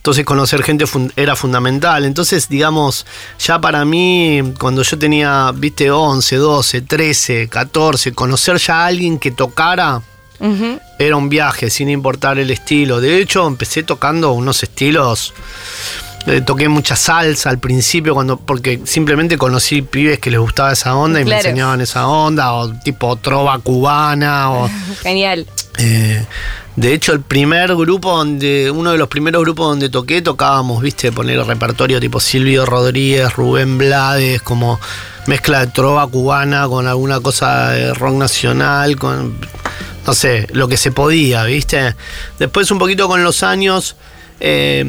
Entonces 0.08 0.24
conocer 0.24 0.62
gente 0.62 0.86
era 1.16 1.36
fundamental. 1.36 2.06
Entonces, 2.06 2.48
digamos, 2.48 3.04
ya 3.38 3.60
para 3.60 3.84
mí, 3.84 4.54
cuando 4.58 4.82
yo 4.82 4.98
tenía, 4.98 5.52
viste, 5.54 5.90
11, 5.90 6.36
12, 6.36 6.80
13, 6.80 7.48
14, 7.48 8.12
conocer 8.14 8.56
ya 8.56 8.84
a 8.84 8.86
alguien 8.86 9.18
que 9.18 9.32
tocara 9.32 10.00
era 10.98 11.14
un 11.14 11.28
viaje, 11.28 11.68
sin 11.68 11.90
importar 11.90 12.38
el 12.38 12.50
estilo. 12.50 13.02
De 13.02 13.18
hecho, 13.18 13.46
empecé 13.46 13.82
tocando 13.82 14.32
unos 14.32 14.62
estilos. 14.62 15.34
Eh, 16.26 16.40
toqué 16.40 16.70
mucha 16.70 16.96
salsa 16.96 17.50
al 17.50 17.58
principio 17.58 18.14
cuando 18.14 18.38
porque 18.38 18.80
simplemente 18.84 19.36
conocí 19.36 19.82
pibes 19.82 20.20
que 20.20 20.30
les 20.30 20.40
gustaba 20.40 20.72
esa 20.72 20.94
onda 20.96 21.20
y 21.20 21.26
me 21.26 21.36
enseñaban 21.36 21.82
esa 21.82 22.06
onda 22.08 22.54
o 22.54 22.72
tipo 22.80 23.16
trova 23.16 23.58
cubana 23.60 24.50
o 24.50 24.70
genial 25.02 25.46
eh, 25.78 26.26
de 26.76 26.92
hecho, 26.92 27.12
el 27.12 27.22
primer 27.22 27.74
grupo 27.74 28.16
donde, 28.16 28.70
uno 28.70 28.92
de 28.92 28.98
los 28.98 29.08
primeros 29.08 29.42
grupos 29.42 29.66
donde 29.66 29.88
toqué, 29.88 30.22
tocábamos, 30.22 30.82
viste, 30.82 31.10
poner 31.10 31.38
el 31.38 31.46
repertorio 31.46 31.98
tipo 32.00 32.20
Silvio 32.20 32.66
Rodríguez, 32.66 33.34
Rubén 33.34 33.78
Blades, 33.78 34.42
como 34.42 34.78
mezcla 35.26 35.60
de 35.60 35.72
trova 35.72 36.06
cubana 36.06 36.68
con 36.68 36.86
alguna 36.86 37.20
cosa 37.20 37.70
de 37.70 37.94
rock 37.94 38.14
nacional, 38.14 38.96
con, 38.96 39.38
no 40.06 40.14
sé, 40.14 40.46
lo 40.52 40.68
que 40.68 40.76
se 40.76 40.92
podía, 40.92 41.44
viste. 41.44 41.94
Después, 42.38 42.70
un 42.70 42.78
poquito 42.78 43.08
con 43.08 43.24
los 43.24 43.42
años, 43.42 43.96
eh, 44.40 44.84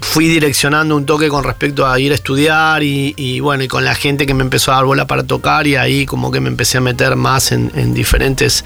fui 0.00 0.28
direccionando 0.28 0.96
un 0.96 1.04
toque 1.04 1.28
con 1.28 1.44
respecto 1.44 1.86
a 1.86 2.00
ir 2.00 2.12
a 2.12 2.14
estudiar 2.14 2.82
y, 2.82 3.40
bueno, 3.40 3.64
y 3.64 3.68
con 3.68 3.84
la 3.84 3.94
gente 3.94 4.24
que 4.24 4.32
me 4.32 4.42
empezó 4.42 4.72
a 4.72 4.76
dar 4.76 4.86
bola 4.86 5.06
para 5.06 5.24
tocar 5.24 5.66
y 5.66 5.76
ahí 5.76 6.06
como 6.06 6.30
que 6.30 6.40
me 6.40 6.48
empecé 6.48 6.78
a 6.78 6.80
meter 6.80 7.16
más 7.16 7.52
en, 7.52 7.70
en 7.74 7.92
diferentes 7.92 8.64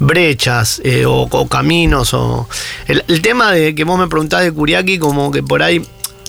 brechas 0.00 0.80
eh, 0.82 1.04
o, 1.06 1.28
caminos. 1.48 2.12
O 2.14 2.48
el, 2.88 3.22
tema 3.22 3.52
de 3.52 3.74
que 3.74 3.84
vos 3.84 3.98
me 3.98 4.08
preguntás 4.08 4.42
de 4.42 4.50
Kuriaki, 4.50 4.98
como 4.98 5.30
que 5.30 5.44
por 5.44 5.62
ahí. 5.62 5.80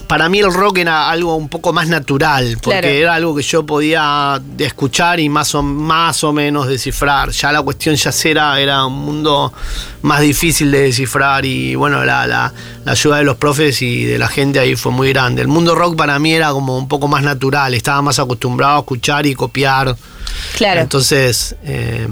Para 0.08 0.28
mí 0.28 0.40
el 0.40 0.54
rock 0.54 0.80
era 0.80 1.10
algo 1.10 1.38
un 1.38 1.48
poco 1.48 1.72
más 1.72 1.88
natural, 1.88 2.58
porque 2.62 3.00
era 3.00 3.16
algo 3.16 3.34
que 3.34 3.44
yo 3.44 3.66
podía 3.66 4.42
escuchar 4.58 5.22
y 5.22 5.30
más 5.30 5.56
o, 5.56 5.63
más 5.63 6.22
o 6.25 6.34
menos 6.34 6.68
descifrar. 6.68 7.30
Ya 7.30 7.54
la 7.54 7.62
cuestión 7.62 7.96
yacera 7.96 8.60
era 8.60 8.86
un 8.86 9.06
mundo 9.06 9.54
más 10.01 10.20
difícil 10.20 10.70
de 10.70 10.82
descifrar 10.82 11.46
y 11.46 11.75
bueno, 11.75 12.04
la, 12.04 12.28
la, 12.28 12.54
ayuda 12.88 13.20
de 13.20 13.24
los 13.24 13.38
profes 13.38 13.82
y 13.82 14.04
de 14.04 14.18
la 14.18 14.28
gente 14.28 14.60
ahí 14.60 14.75
fue 14.75 14.92
muy 14.92 15.13
grande. 15.13 15.44
El 15.44 15.48
mundo 15.48 15.75
rock 15.75 15.96
para 15.96 16.20
mí 16.20 16.34
era 16.34 16.51
como 16.51 16.78
un 16.78 16.90
poco 16.90 17.08
más 17.08 17.24
natural, 17.24 17.74
estaba 17.74 18.01
más 18.01 18.20
acostumbrado 18.20 18.75
a 18.75 18.80
escuchar 18.80 19.25
y 19.25 19.34
copiar. 19.34 19.96
Claro. 20.58 20.82
Entonces... 20.82 21.56
Eh, 21.63 22.10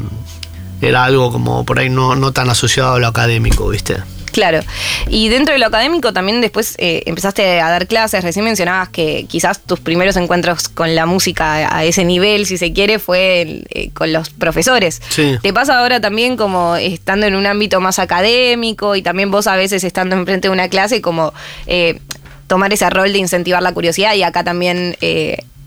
era 0.82 1.04
algo 1.04 1.32
como 1.32 1.66
por 1.66 1.80
ahí 1.80 1.90
no, 1.90 2.16
no 2.16 2.32
tan 2.32 2.50
asociado 2.50 2.94
a 2.94 3.00
lo 3.00 3.08
académico, 3.08 3.70
¿viste? 3.70 3.98
Claro. 4.32 4.60
Y 5.08 5.30
dentro 5.30 5.54
de 5.54 5.60
lo 5.60 5.66
académico 5.66 6.14
también 6.14 6.42
después 6.42 6.76
eh, 6.78 7.04
empezaste 7.06 7.62
a 7.62 7.70
dar 7.70 7.88
clases. 7.88 8.24
Recién 8.24 8.46
mencionabas 8.46 8.90
que 8.90 9.26
quizás 9.28 9.60
tus 9.60 9.80
primeros 9.80 10.16
encuentros 10.18 10.70
con 10.70 10.96
la 10.96 11.06
música 11.06 11.76
a 11.76 11.84
ese 11.84 12.06
nivel, 12.06 12.46
si 12.46 12.58
se 12.58 12.72
quiere, 12.72 13.00
fue 13.00 13.64
eh, 13.70 13.90
con 13.94 14.14
los 14.14 14.30
profesores. 14.30 15.02
Sí. 15.10 15.38
¿Te 15.42 15.54
pasa 15.54 15.80
ahora 15.80 16.00
también 16.00 16.38
como 16.38 16.76
estando 16.76 17.26
en 17.26 17.36
un 17.36 17.46
ámbito 17.46 17.82
más 17.82 18.00
académico 18.00 18.96
y 18.96 19.02
también 19.02 19.32
vos 19.32 19.48
a 19.48 19.56
veces 19.56 19.84
estando 19.84 20.16
enfrente 20.16 20.48
de 20.48 20.54
una 20.54 20.70
clase 20.70 21.02
como 21.02 21.34
eh, 21.68 22.00
tomar 22.48 22.72
ese 22.72 22.90
rol 22.90 23.12
de 23.12 23.20
incentivar 23.20 23.62
la 23.62 23.74
curiosidad 23.74 24.16
y 24.16 24.24
acá 24.24 24.44
también 24.44 24.96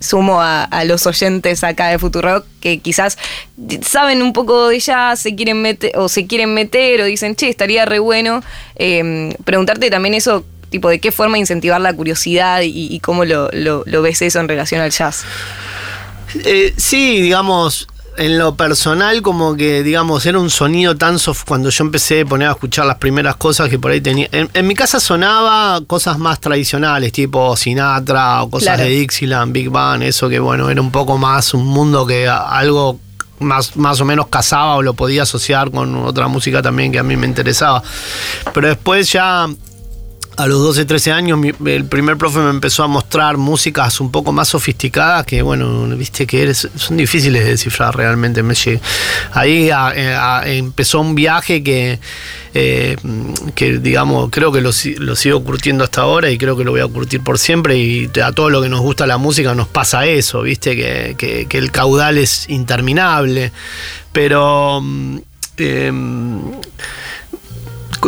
sumo 0.02 0.40
a, 0.40 0.68
los 0.84 1.06
oyentes 1.06 1.64
acá 1.64 1.88
de 1.88 1.98
Futurock 1.98 2.44
que 2.60 2.78
quizás 2.80 3.18
saben 3.82 4.22
un 4.22 4.32
poco 4.32 4.68
de 4.68 4.76
ella, 4.76 5.16
se 5.16 5.34
quieren 5.34 5.62
meter, 5.62 5.92
o 5.96 6.08
se 6.08 6.26
quieren 6.26 6.54
meter, 6.54 7.00
o 7.00 7.04
dicen, 7.04 7.34
che, 7.34 7.48
estaría 7.48 7.84
re 7.84 7.98
bueno. 7.98 8.42
Em, 8.76 9.32
preguntarte 9.44 9.90
también 9.90 10.14
eso, 10.14 10.44
tipo, 10.70 10.88
de 10.88 11.00
qué 11.00 11.12
forma 11.12 11.38
incentivar 11.38 11.80
la 11.80 11.92
curiosidad 11.92 12.60
y, 12.62 12.98
cómo 13.00 13.24
lo, 13.24 13.50
ves 14.02 14.22
eso 14.22 14.40
en 14.40 14.48
relación 14.48 14.80
al 14.80 14.90
jazz. 14.90 15.24
Eh, 16.44 16.72
sí, 16.76 17.20
digamos, 17.20 17.88
en 18.16 18.38
lo 18.38 18.54
personal, 18.54 19.22
como 19.22 19.56
que, 19.56 19.82
digamos, 19.82 20.26
era 20.26 20.38
un 20.38 20.50
sonido 20.50 20.96
tan 20.96 21.18
soft 21.18 21.44
cuando 21.46 21.70
yo 21.70 21.84
empecé 21.84 22.20
a 22.20 22.26
poner 22.26 22.48
a 22.48 22.52
escuchar 22.52 22.86
las 22.86 22.98
primeras 22.98 23.36
cosas 23.36 23.68
que 23.68 23.78
por 23.78 23.90
ahí 23.90 24.00
tenía. 24.00 24.28
En, 24.32 24.66
mi 24.66 24.74
casa 24.74 25.00
sonaba 25.00 25.80
cosas 25.86 26.18
más 26.18 26.40
tradicionales, 26.40 27.12
tipo 27.12 27.56
Sinatra 27.56 28.42
o 28.42 28.50
cosas 28.50 28.78
de 28.78 28.88
Dixieland, 28.88 29.52
Big 29.52 29.70
Bang, 29.70 30.02
eso 30.02 30.28
que, 30.28 30.38
bueno, 30.38 30.68
era 30.68 30.80
un 30.80 30.90
poco 30.90 31.16
más 31.16 31.54
un 31.54 31.66
mundo 31.66 32.06
que 32.06 32.28
algo 32.28 32.98
más, 33.38 33.76
más 33.76 34.00
o 34.00 34.04
menos 34.04 34.28
casaba 34.28 34.76
o 34.76 34.82
lo 34.82 34.94
podía 34.94 35.22
asociar 35.22 35.70
con 35.70 35.94
otra 35.96 36.28
música 36.28 36.62
también 36.62 36.92
que 36.92 36.98
a 36.98 37.02
mí 37.02 37.16
me 37.16 37.26
interesaba. 37.26 37.82
Pero 38.52 38.68
después 38.68 39.10
ya 39.10 39.48
a 40.36 40.46
los 40.46 40.60
12, 40.60 40.86
13 40.86 41.12
años, 41.12 41.38
el 41.66 41.84
primer 41.84 42.16
profe 42.16 42.38
me 42.38 42.50
empezó 42.50 42.82
a 42.82 42.86
mostrar 42.88 43.36
músicas 43.36 44.00
un 44.00 44.10
poco 44.10 44.32
más 44.32 44.48
sofisticadas 44.48 45.26
que, 45.26 45.42
bueno, 45.42 45.86
viste 45.96 46.26
que 46.26 46.52
son 46.54 46.96
difíciles 46.96 47.44
de 47.44 47.50
descifrar 47.50 47.96
realmente. 47.96 48.42
Me 48.42 48.54
Ahí 49.32 49.70
empezó 50.46 51.00
un 51.00 51.14
viaje 51.14 51.62
que, 51.62 51.98
eh, 52.54 52.96
que, 53.54 53.78
digamos, 53.78 54.30
creo 54.30 54.52
que 54.52 54.60
lo, 54.60 54.72
sigo 54.72 55.44
curtiendo 55.44 55.84
hasta 55.84 56.02
ahora 56.02 56.30
y 56.30 56.38
creo 56.38 56.56
que 56.56 56.64
lo 56.64 56.70
voy 56.70 56.80
a 56.80 56.86
curtir 56.86 57.22
por 57.22 57.38
siempre. 57.38 57.76
Y 57.76 58.10
a 58.22 58.32
todo 58.32 58.48
lo 58.48 58.62
que 58.62 58.68
nos 58.68 58.80
gusta 58.80 59.06
la 59.06 59.18
música 59.18 59.54
nos 59.54 59.68
pasa 59.68 60.06
eso, 60.06 60.42
viste, 60.42 60.76
que, 60.76 61.46
el 61.50 61.70
caudal 61.70 62.18
es 62.18 62.48
interminable. 62.48 63.52
Pero. 64.12 64.80
Mm, 64.82 65.18
em, 65.58 66.40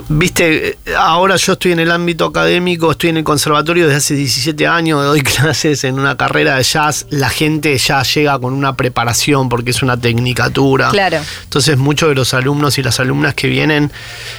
viste, 0.08 0.78
ahora 0.96 1.36
yo 1.36 1.54
estoy 1.54 1.72
en 1.72 1.80
el 1.80 1.90
ámbito 1.90 2.24
académico, 2.26 2.90
estoy 2.90 3.10
en 3.10 3.18
el 3.18 3.24
conservatorio 3.24 3.84
desde 3.86 3.98
hace 3.98 4.14
17 4.14 4.66
años, 4.66 5.04
doy 5.04 5.20
clases 5.22 5.84
en 5.84 5.98
una 5.98 6.16
carrera 6.16 6.56
de 6.56 6.62
jazz, 6.62 7.06
la 7.10 7.28
gente 7.28 7.76
ya 7.78 8.02
llega 8.02 8.38
con 8.38 8.52
una 8.52 8.76
preparación 8.76 9.48
porque 9.48 9.70
es 9.70 9.82
una 9.82 9.96
tecnicatura. 9.96 10.90
Claro. 10.90 11.18
Entonces 11.44 11.78
muchos 11.78 12.08
de 12.08 12.14
los 12.14 12.34
alumnos 12.34 12.78
y 12.78 12.82
las 12.82 13.00
alumnas 13.00 13.34
que 13.34 13.48
vienen 13.48 13.90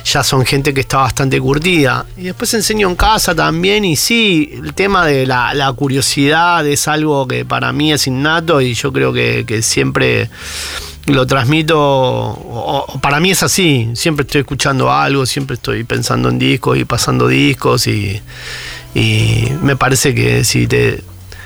ya 0.03 0.24
son 0.24 0.45
gente 0.45 0.74
que 0.74 0.81
está 0.81 0.97
bastante 0.97 1.39
curtida. 1.39 2.05
Y 2.17 2.24
después 2.24 2.53
enseño 2.53 2.89
en 2.89 2.95
casa 2.95 3.35
también 3.35 3.85
y 3.85 3.95
sí, 3.95 4.51
el 4.63 4.74
tema 4.74 5.05
de 5.05 5.25
la, 5.25 5.74
curiosidad 5.75 6.65
es 6.65 6.88
algo 6.88 7.27
que 7.27 7.43
para 7.43 7.74
mí 7.74 7.91
es 7.91 8.07
innato 8.07 8.62
y 8.62 8.74
yo 8.74 8.93
creo 8.93 9.12
que, 9.12 9.43
que 9.45 9.62
siempre 9.62 10.29
lo 11.07 11.27
transmito, 11.27 11.77
o, 11.79 13.00
para 13.01 13.19
mí 13.19 13.31
es 13.31 13.43
así, 13.43 13.89
siempre 13.93 14.24
estoy 14.25 14.41
escuchando 14.41 14.91
algo, 14.91 15.25
siempre 15.25 15.55
estoy 15.55 15.83
pensando 15.83 16.29
en 16.29 16.39
discos 16.39 16.77
y 16.77 16.85
pasando 16.85 17.27
discos 17.27 17.88
y, 17.88 18.21
me 19.62 19.75
parece 19.75 20.15
que 20.15 20.45
si 20.45 20.67
te 20.67 21.03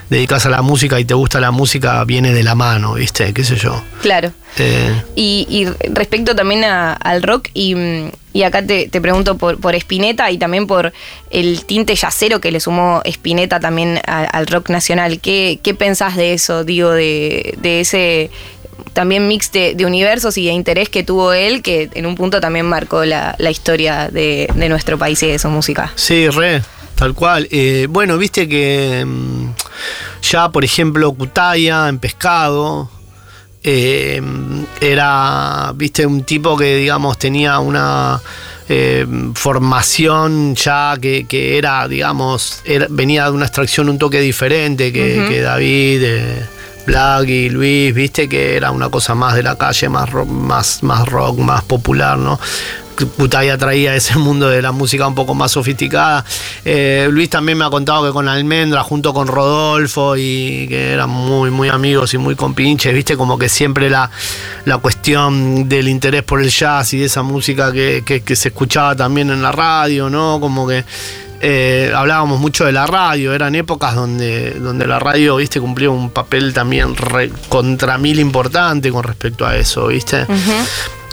dedicas 0.09 0.45
a 0.45 0.49
la 0.49 0.61
música 0.61 0.99
y 0.99 1.05
te 1.05 1.15
gusta 1.15 1.39
la 1.39 1.49
música, 1.51 2.03
viene 2.03 2.31
de 2.31 2.43
la 2.43 2.53
mano, 2.53 2.93
¿viste? 2.93 3.33
¿Qué 3.33 3.43
sé 3.43 3.55
yo? 3.55 3.81
Claro. 4.01 4.31
Eh, 4.57 5.01
y, 5.15 5.65
respecto 5.93 6.35
también 6.35 6.63
al 6.63 7.23
rock, 7.23 7.49
y, 7.55 7.75
acá 8.43 8.63
te, 8.63 8.87
pregunto 9.01 9.37
por, 9.37 9.59
por 9.59 9.73
Spinetta 9.75 10.29
y 10.29 10.37
también 10.37 10.67
por 10.67 10.93
el 11.31 11.65
tinte 11.65 11.95
yacero 11.95 12.39
que 12.39 12.51
le 12.51 12.59
sumó 12.59 13.01
Spinetta 13.03 13.59
también 13.59 13.99
al 14.05 14.45
rock 14.45 14.69
nacional. 14.69 15.19
¿Qué, 15.19 15.59
¿Qué 15.63 15.73
pensás 15.73 16.15
de 16.15 16.33
eso, 16.33 16.63
digo, 16.63 16.91
de, 16.91 17.55
de 17.61 17.81
ese 17.81 18.29
también 18.99 19.29
mix 19.29 19.49
de, 19.53 19.77
universos 19.85 20.37
y 20.37 20.47
de 20.47 20.51
interés 20.51 20.89
que 20.89 21.03
tuvo 21.03 21.31
él, 21.31 21.61
que 21.61 21.89
en 21.93 22.05
un 22.05 22.15
punto 22.15 22.41
también 22.41 22.65
marcó 22.65 23.05
la, 23.05 23.33
historia 23.49 24.09
de, 24.11 24.51
nuestro 24.67 24.97
país 24.97 25.23
y 25.23 25.27
de 25.27 25.39
su 25.39 25.47
música. 25.47 25.93
Sí, 25.95 26.27
re, 26.27 26.61
tal 26.95 27.13
cual. 27.13 27.47
Eh, 27.49 27.87
bueno, 27.89 28.17
viste 28.17 28.49
que 28.49 29.05
mm, 29.07 29.51
ya, 30.21 30.49
por 30.49 30.65
ejemplo, 30.65 31.13
Cutaya 31.13 31.87
en 31.87 31.97
Pescado. 31.99 32.91
Eh, 33.63 34.21
era, 34.81 35.71
viste, 35.75 36.05
un 36.05 36.25
tipo 36.25 36.57
que, 36.57 36.75
digamos, 36.75 37.17
tenía 37.17 37.59
una 37.59 38.21
eh, 38.67 39.07
formación 39.33 40.55
ya 40.55 40.97
que, 41.01 41.57
era, 41.57 41.87
digamos, 41.87 42.63
venía 42.89 43.23
de 43.27 43.31
una 43.31 43.45
extracción 43.45 43.87
un 43.87 43.97
toque 43.97 44.19
diferente 44.19 44.91
que, 44.91 45.39
David. 45.39 46.03
Y 47.27 47.49
Luis, 47.49 47.93
viste 47.93 48.27
que 48.27 48.55
era 48.55 48.71
una 48.71 48.89
cosa 48.89 49.13
más 49.13 49.35
de 49.35 49.43
la 49.43 49.55
calle, 49.55 49.89
más 49.89 50.09
rock, 50.09 50.27
más, 50.27 50.81
más, 50.81 51.07
rock, 51.07 51.37
más 51.37 51.63
popular, 51.63 52.17
¿no? 52.17 52.39
Putaya 53.15 53.57
traía 53.57 53.95
ese 53.95 54.17
mundo 54.17 54.49
de 54.49 54.61
la 54.61 54.71
música 54.71 55.07
un 55.07 55.13
poco 55.13 55.35
más 55.35 55.51
sofisticada. 55.51 56.25
Eh, 56.65 57.07
Luis 57.11 57.29
también 57.29 57.59
me 57.59 57.65
ha 57.65 57.69
contado 57.69 58.05
que 58.07 58.11
con 58.11 58.27
Almendra, 58.27 58.83
junto 58.83 59.13
con 59.13 59.27
Rodolfo, 59.27 60.17
y 60.17 60.67
que 60.67 60.93
eran 60.93 61.11
muy, 61.11 61.51
muy 61.51 61.69
amigos 61.69 62.15
y 62.15 62.17
muy 62.17 62.35
compinches, 62.35 62.91
viste, 62.91 63.15
como 63.15 63.37
que 63.37 63.49
siempre 63.49 63.89
la, 63.89 64.09
la 64.65 64.79
cuestión 64.79 65.69
del 65.69 65.87
interés 65.87 66.23
por 66.23 66.41
el 66.41 66.49
jazz 66.49 66.93
y 66.93 66.97
de 66.97 67.05
esa 67.05 67.21
música 67.21 67.71
que, 67.71 68.03
que 68.03 68.35
se 68.35 68.47
escuchaba 68.47 68.95
también 68.95 69.29
en 69.29 69.43
la 69.43 69.51
radio, 69.51 70.09
¿no? 70.09 70.39
Como 70.39 70.67
que 70.67 70.83
eh, 71.41 71.91
hablábamos 71.95 72.39
mucho 72.39 72.65
de 72.65 72.71
la 72.71 72.85
radio, 72.85 73.33
eran 73.33 73.55
épocas 73.55 73.95
donde, 73.95 74.51
donde 74.51 74.87
la 74.87 74.99
radio, 74.99 75.37
viste, 75.37 75.59
cumplía 75.59 75.89
un 75.89 76.09
papel 76.09 76.53
también 76.53 76.95
contra 77.47 77.97
mil 77.97 78.19
importante 78.19 78.91
con 78.91 79.03
respecto 79.03 79.45
a 79.45 79.55
eso, 79.55 79.87
viste. 79.87 80.25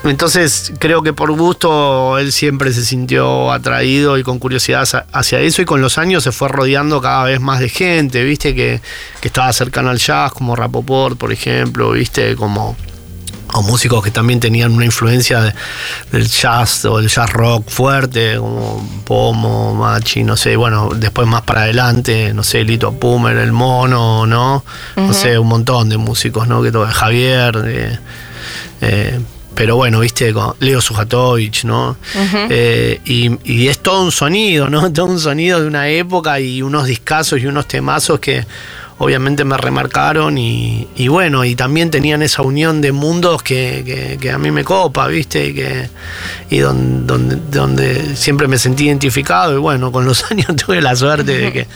Entonces 0.05 0.73
creo 0.79 1.03
que 1.03 1.13
por 1.13 1.33
gusto 1.33 2.19
él 2.19 2.31
siempre 2.33 2.73
se 2.73 2.85
sintió 2.85 3.51
atraído 3.51 4.19
y 4.19 4.23
con 4.23 4.39
curiosidad 4.39 4.87
hacia 5.13 5.41
eso 5.41 5.63
y 5.63 5.65
con 5.65 5.81
los 5.81 5.99
años 5.99 6.23
se 6.23 6.33
fue 6.33 6.49
rodeando 6.49 7.01
cada 7.01 7.25
vez 7.25 7.41
más 7.41 7.61
de 7.61 7.69
gente, 7.69 8.23
viste, 8.23 8.55
que, 8.55 8.81
que 9.21 9.29
estaba 9.29 9.53
cercano 9.53 9.91
al 9.91 9.99
jazz, 9.99 10.33
como 10.33 10.55
Rapoport, 10.55 11.19
por 11.19 11.33
ejemplo, 11.33 11.91
viste, 11.93 12.37
como 12.37 12.77
o 13.57 13.63
músicos 13.63 14.05
que 14.05 14.11
también 14.11 14.39
tenían 14.39 14.73
una 14.73 14.85
influencia 14.85 15.55
del 16.13 16.29
jazz 16.29 16.85
o 16.85 16.99
del 16.99 17.09
jazz 17.09 17.31
rock 17.33 17.69
fuerte, 17.69 18.37
como 18.37 18.87
Pomo, 19.05 19.75
Machi, 19.75 20.25
no 20.25 20.37
sé, 20.37 20.57
bueno, 20.57 20.91
después 20.95 21.27
más 21.27 21.43
para 21.43 21.63
adelante, 21.63 22.35
no 22.35 22.43
sé, 22.43 22.65
Lito 22.65 22.93
Pumer, 22.93 23.37
El 23.39 23.53
Mono, 23.53 24.27
¿no? 24.27 24.63
No 24.97 25.13
sé, 25.13 25.39
un 25.39 25.49
montón 25.49 25.89
de 25.89 25.97
músicos, 25.97 26.47
¿no? 26.47 26.63
Que 26.63 26.71
todo 26.71 26.87
Javier, 26.87 27.63
eh, 27.67 27.99
eh, 28.83 29.21
pero 29.55 29.77
bueno, 29.77 30.01
viste, 30.01 30.35
con 30.35 30.55
Leo 30.61 30.83
Sujatovich, 30.83 31.65
¿no? 31.65 31.97
Eh, 32.51 33.01
y, 33.07 33.31
y, 33.51 33.69
es 33.69 33.79
todo 33.79 34.03
un 34.03 34.13
sonido, 34.13 34.69
¿no? 34.69 34.93
Todo 34.93 35.07
un 35.07 35.19
sonido 35.19 35.63
de 35.63 35.67
una 35.67 35.89
época 35.89 36.39
y 36.41 36.61
unos 36.61 36.87
discazos 36.87 37.41
y 37.41 37.47
unos 37.47 37.67
temazos 37.67 38.21
que 38.21 38.45
obviamente 38.99 39.45
me 39.45 39.57
remarcaron 39.57 40.39
y, 40.39 41.09
bueno, 41.09 41.45
y 41.45 41.55
también 41.55 41.91
tenían 41.91 42.23
esa 42.23 42.43
unión 42.43 42.81
de 42.81 42.93
mundos 42.93 43.43
que, 43.43 44.19
a 44.33 44.39
mí 44.39 44.51
me 44.51 44.65
copa, 44.65 45.07
¿viste? 45.09 45.49
Y, 45.49 45.55
que, 45.55 45.89
y 46.51 46.59
donde, 46.59 47.37
donde, 47.51 48.17
siempre 48.17 48.49
me 48.49 48.59
sentí 48.59 48.87
identificado 48.87 49.55
y 49.55 49.59
bueno, 49.59 49.93
con 49.93 50.05
los 50.05 50.25
años 50.31 50.49
tuve 50.57 50.81
la 50.81 50.97
suerte 50.97 51.39
de 51.39 51.53
que 51.53 51.67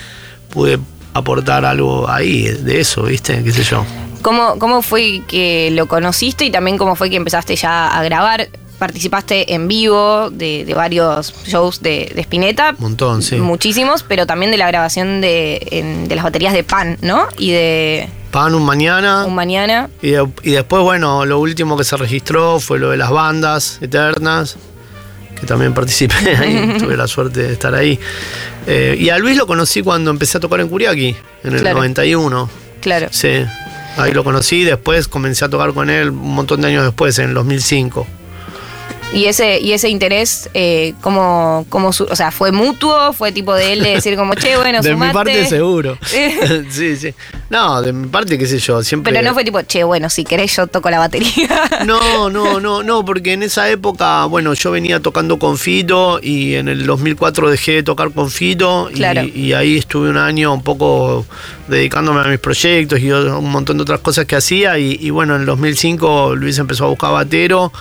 pude 0.48 0.78
aportar 1.12 1.64
algo 1.64 2.08
ahí, 2.08 2.42
de 2.42 2.80
eso, 2.80 3.02
¿viste? 3.02 3.42
¿Qué 3.42 3.52
sé 3.52 3.64
yo? 3.64 3.84
¿Cómo, 4.22 4.58
¿Cómo 4.58 4.82
fue 4.82 5.22
que 5.26 5.70
lo 5.72 5.86
conociste 5.86 6.44
y 6.44 6.50
también 6.50 6.76
cómo 6.76 6.94
fue 6.94 7.08
que 7.08 7.16
empezaste 7.16 7.56
ya 7.56 7.88
a 7.88 8.02
grabar? 8.02 8.48
Participaste 8.80 9.54
en 9.54 9.68
vivo 9.68 10.30
de, 10.30 10.72
varios 10.74 11.32
shows 11.44 11.82
de, 11.82 12.10
de 12.14 12.22
Spinetta. 12.22 12.70
Un 12.78 12.82
montón, 12.84 13.22
sí. 13.22 13.36
Muchísimos, 13.36 14.02
pero 14.02 14.26
también 14.26 14.50
de 14.50 14.56
la 14.56 14.66
grabación 14.66 15.20
de, 15.20 16.06
las 16.08 16.24
baterías 16.24 16.54
de 16.54 16.64
Pan, 16.64 16.98
¿no? 17.02 17.28
Y 17.38 17.52
de. 17.52 18.08
Pan 18.32 18.54
un 18.54 18.64
mañana. 18.64 19.26
Un 19.26 19.34
mañana. 19.34 19.90
Y, 20.02 20.12
después, 20.50 20.82
bueno, 20.82 21.26
lo 21.26 21.38
último 21.38 21.76
que 21.76 21.84
se 21.84 21.96
registró 21.96 22.58
fue 22.58 22.78
lo 22.78 22.90
de 22.90 22.96
las 22.96 23.10
bandas 23.10 23.78
eternas, 23.82 24.56
que 25.38 25.46
también 25.46 25.74
participé 25.74 26.36
ahí, 26.36 26.76
tuve 26.78 26.96
la 26.96 27.06
suerte 27.06 27.42
de 27.42 27.52
estar 27.52 27.74
ahí. 27.74 28.00
Eh, 28.66 28.96
y 28.98 29.10
a 29.10 29.18
Luis 29.18 29.36
lo 29.36 29.46
conocí 29.46 29.82
cuando 29.82 30.10
empecé 30.10 30.38
a 30.38 30.40
tocar 30.40 30.60
en 30.60 30.68
Curiaki, 30.68 31.14
en 31.44 31.54
el 31.54 31.62
91. 31.62 32.50
Claro. 32.80 33.08
Sí, 33.10 33.44
ahí 33.98 34.12
lo 34.12 34.24
conocí, 34.24 34.64
después 34.64 35.06
comencé 35.06 35.44
a 35.44 35.50
tocar 35.50 35.74
con 35.74 35.90
él 35.90 36.08
un 36.08 36.34
montón 36.34 36.62
de 36.62 36.68
años 36.68 36.84
después, 36.84 37.18
en 37.18 37.28
el 37.28 37.34
2005. 37.34 38.06
Y 39.12 39.24
ese, 39.24 39.58
y 39.58 39.72
ese 39.72 39.88
interés, 39.88 40.48
eh, 40.54 40.94
¿cómo, 41.00 41.66
cómo 41.68 41.88
o 41.88 42.16
sea, 42.16 42.30
fue 42.30 42.52
mutuo? 42.52 43.12
¿Fue 43.12 43.32
tipo 43.32 43.54
de 43.54 43.72
él 43.72 43.82
de 43.82 43.90
decir 43.90 44.14
como, 44.16 44.34
che, 44.34 44.56
bueno, 44.56 44.80
De 44.80 44.94
mi 44.94 45.12
parte 45.12 45.46
seguro. 45.46 45.98
sí, 46.70 46.96
sí. 46.96 47.12
No, 47.48 47.82
de 47.82 47.92
mi 47.92 48.06
parte, 48.06 48.38
qué 48.38 48.46
sé 48.46 48.58
yo, 48.58 48.84
siempre... 48.84 49.12
Pero 49.12 49.26
no 49.26 49.34
fue 49.34 49.42
tipo, 49.42 49.60
che, 49.62 49.82
bueno, 49.82 50.08
si 50.08 50.22
querés 50.22 50.54
yo 50.54 50.68
toco 50.68 50.90
la 50.90 51.00
batería. 51.00 51.48
no, 51.86 52.30
no, 52.30 52.60
no, 52.60 52.84
no, 52.84 53.04
porque 53.04 53.32
en 53.32 53.42
esa 53.42 53.68
época, 53.68 54.26
bueno, 54.26 54.54
yo 54.54 54.70
venía 54.70 55.00
tocando 55.00 55.40
con 55.40 55.58
Fito 55.58 56.20
y 56.22 56.54
en 56.54 56.68
el 56.68 56.86
2004 56.86 57.50
dejé 57.50 57.72
de 57.72 57.82
tocar 57.82 58.12
con 58.12 58.30
Fito 58.30 58.90
y, 58.94 59.52
ahí 59.52 59.78
estuve 59.78 60.10
un 60.10 60.18
año 60.18 60.54
un 60.54 60.62
poco 60.62 61.26
dedicándome 61.66 62.20
a 62.20 62.24
mis 62.24 62.38
proyectos 62.38 63.00
y 63.00 63.10
un 63.10 63.50
montón 63.50 63.78
de 63.78 63.82
otras 63.82 64.00
cosas 64.00 64.26
que 64.26 64.36
hacía 64.36 64.78
y, 64.78 64.96
y 65.00 65.10
bueno, 65.10 65.34
en 65.34 65.40
el 65.40 65.46
2005 65.46 66.36
Luis 66.36 66.58
empezó 66.58 66.84
a 66.84 66.88
buscar 66.88 67.12
batero 67.12 67.72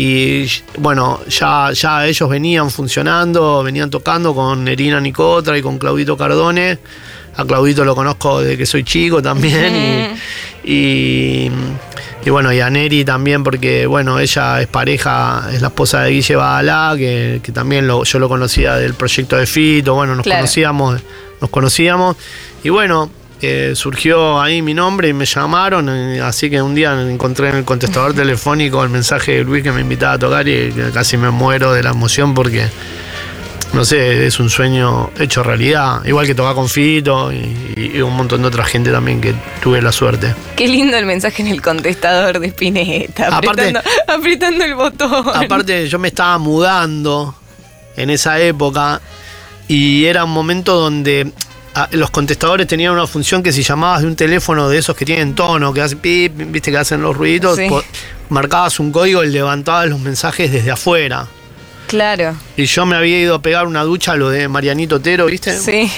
y 0.00 0.48
bueno, 0.76 1.22
ya, 1.28 1.72
ya 1.72 2.06
ellos 2.06 2.28
venían 2.28 2.70
funcionando, 2.70 3.64
venían 3.64 3.90
tocando 3.90 4.32
con 4.32 4.62
Nerina 4.62 5.00
Nicotra 5.00 5.58
y 5.58 5.62
con 5.62 5.76
Claudito 5.76 6.16
Cardone. 6.16 6.78
A 7.34 7.44
Claudito 7.44 7.84
lo 7.84 7.96
conozco 7.96 8.40
desde 8.40 8.56
que 8.56 8.64
soy 8.64 8.84
chico 8.84 9.20
también. 9.20 10.14
y, 10.64 11.50
bueno, 12.30 12.52
y 12.52 12.60
a 12.60 12.70
Neri 12.70 13.04
también, 13.04 13.42
porque 13.42 13.86
bueno, 13.86 14.20
ella 14.20 14.60
es 14.60 14.68
pareja, 14.68 15.48
es 15.52 15.62
la 15.62 15.68
esposa 15.68 16.02
de 16.02 16.12
Guille 16.12 16.36
Badalá, 16.36 16.94
que, 16.96 17.40
también 17.52 17.88
lo, 17.88 18.04
yo 18.04 18.20
lo 18.20 18.28
conocía 18.28 18.76
del 18.76 18.94
proyecto 18.94 19.36
de 19.36 19.46
Fito, 19.46 19.94
bueno, 19.94 20.14
nos 20.14 20.24
conocíamos, 20.24 21.00
nos 21.40 21.50
conocíamos. 21.50 22.16
Y 22.62 22.68
bueno, 22.68 23.10
eh, 23.40 23.72
surgió 23.76 24.40
ahí 24.40 24.62
mi 24.62 24.74
nombre 24.74 25.08
y 25.08 25.12
me 25.12 25.24
llamaron, 25.24 25.88
eh, 25.88 26.20
así 26.20 26.50
que 26.50 26.60
un 26.60 26.74
día 26.74 27.00
encontré 27.08 27.50
en 27.50 27.56
el 27.56 27.64
contestador 27.64 28.12
telefónico 28.12 28.82
el 28.82 28.90
mensaje 28.90 29.36
de 29.36 29.44
Luis 29.44 29.62
que 29.62 29.70
me 29.70 29.80
invitaba 29.80 30.14
a 30.14 30.18
tocar 30.18 30.48
y 30.48 30.74
casi 30.92 31.16
me 31.16 31.30
muero 31.30 31.72
de 31.72 31.84
la 31.84 31.90
emoción 31.90 32.34
porque, 32.34 32.66
no 33.74 33.84
sé, 33.84 34.26
es 34.26 34.40
un 34.40 34.50
sueño 34.50 35.12
hecho 35.20 35.44
realidad, 35.44 36.04
igual 36.04 36.26
que 36.26 36.34
tocar 36.34 36.56
con 36.56 36.68
Fito 36.68 37.32
y, 37.32 38.00
un 38.02 38.16
montón 38.16 38.42
de 38.42 38.48
otra 38.48 38.64
gente 38.64 38.90
también 38.90 39.20
que 39.20 39.34
tuve 39.62 39.80
la 39.80 39.92
suerte. 39.92 40.34
Qué 40.56 40.66
lindo 40.66 40.96
el 40.96 41.06
mensaje 41.06 41.42
en 41.42 41.48
el 41.48 41.62
contestador 41.62 42.40
de 42.40 42.48
Spinetta, 42.48 43.28
aparte, 43.36 43.72
apretando 44.08 44.64
el 44.64 44.74
botón. 44.74 45.28
Aparte, 45.32 45.88
yo 45.88 46.00
me 46.00 46.08
estaba 46.08 46.38
mudando 46.38 47.36
en 47.96 48.10
esa 48.10 48.40
época 48.40 49.00
y 49.68 50.06
era 50.06 50.24
un 50.24 50.32
momento 50.32 50.74
donde 50.74 51.32
los 51.92 52.10
contestadores 52.10 52.66
tenían 52.66 52.92
una 52.92 53.06
función 53.06 53.42
que 53.42 53.52
si 53.52 53.62
llamabas 53.62 54.02
de 54.02 54.08
un 54.08 54.16
teléfono 54.16 54.68
de 54.68 54.78
esos 54.78 54.96
que 54.96 55.04
tienen 55.04 55.34
tono, 55.34 55.72
que 55.72 55.82
hace 55.82 55.96
pip, 55.96 56.32
viste 56.36 56.70
que 56.70 56.78
hacen 56.78 57.02
los 57.02 57.16
ruiditos, 57.16 57.58
marcabas 58.28 58.80
un 58.80 58.90
código 58.90 59.22
y 59.24 59.28
levantabas 59.28 59.88
los 59.88 60.00
mensajes 60.00 60.50
desde 60.50 60.70
afuera. 60.70 61.26
Claro. 61.86 62.36
Y 62.56 62.66
yo 62.66 62.84
me 62.84 62.96
había 62.96 63.18
ido 63.18 63.34
a 63.34 63.42
pegar 63.42 63.66
una 63.66 63.82
ducha 63.82 64.12
a 64.12 64.16
lo 64.16 64.28
de 64.28 64.48
Marianito 64.48 64.96
Otero, 64.96 65.26
¿viste? 65.26 65.58
Sí. 65.58 65.90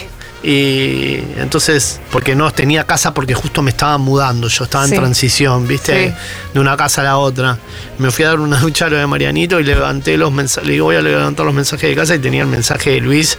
Y 0.43 1.17
entonces, 1.37 2.01
porque 2.11 2.35
no 2.35 2.51
tenía 2.51 2.85
casa 2.85 3.13
porque 3.13 3.35
justo 3.35 3.61
me 3.61 3.71
estaba 3.71 3.99
mudando, 3.99 4.49
yo 4.49 4.65
estaba 4.65 4.87
en 4.87 4.93
transición, 4.93 5.69
¿viste? 5.69 6.15
De 6.55 6.61
una 6.61 6.77
casa 6.77 7.03
a 7.03 7.05
la 7.05 7.19
otra. 7.19 7.59
Me 7.99 8.11
fui 8.11 8.25
a 8.25 8.29
dar 8.29 8.41
una 8.41 8.59
ducha 8.61 8.87
a 8.87 8.89
lo 8.89 8.97
de 8.97 9.07
Marianito 9.07 9.61
y 9.61 9.65
levanté 9.65 10.17
los 10.17 10.33
mensajes, 10.33 10.67
le 10.67 10.75
digo, 10.75 10.87
voy 10.87 10.97
a 10.97 11.03
levantar 11.03 11.45
los 11.45 11.55
mensajes 11.55 11.91
de 11.91 11.95
casa 11.95 12.15
y 12.15 12.21
tenía 12.21 12.43
el 12.43 12.49
mensaje 12.49 12.91
de 12.91 13.01
Luis 13.01 13.37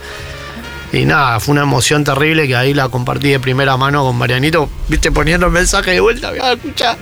y 0.94 1.06
nada, 1.06 1.40
fue 1.40 1.54
una 1.54 1.62
emoción 1.62 2.04
terrible 2.04 2.48
que 2.48 2.56
ahí 2.56 2.74
la 2.74 2.90
compartí 2.90 3.30
de 3.30 3.40
primera 3.40 3.78
mano 3.78 4.04
con 4.04 4.18
Marianito, 4.18 4.70
viste, 4.88 5.12
poniendo 5.12 5.46
el 5.46 5.52
mensaje 5.52 5.92
de 5.92 6.00
vuelta, 6.00 6.32
voy 6.32 6.40
a 6.40 6.54
escuchar. 6.54 6.98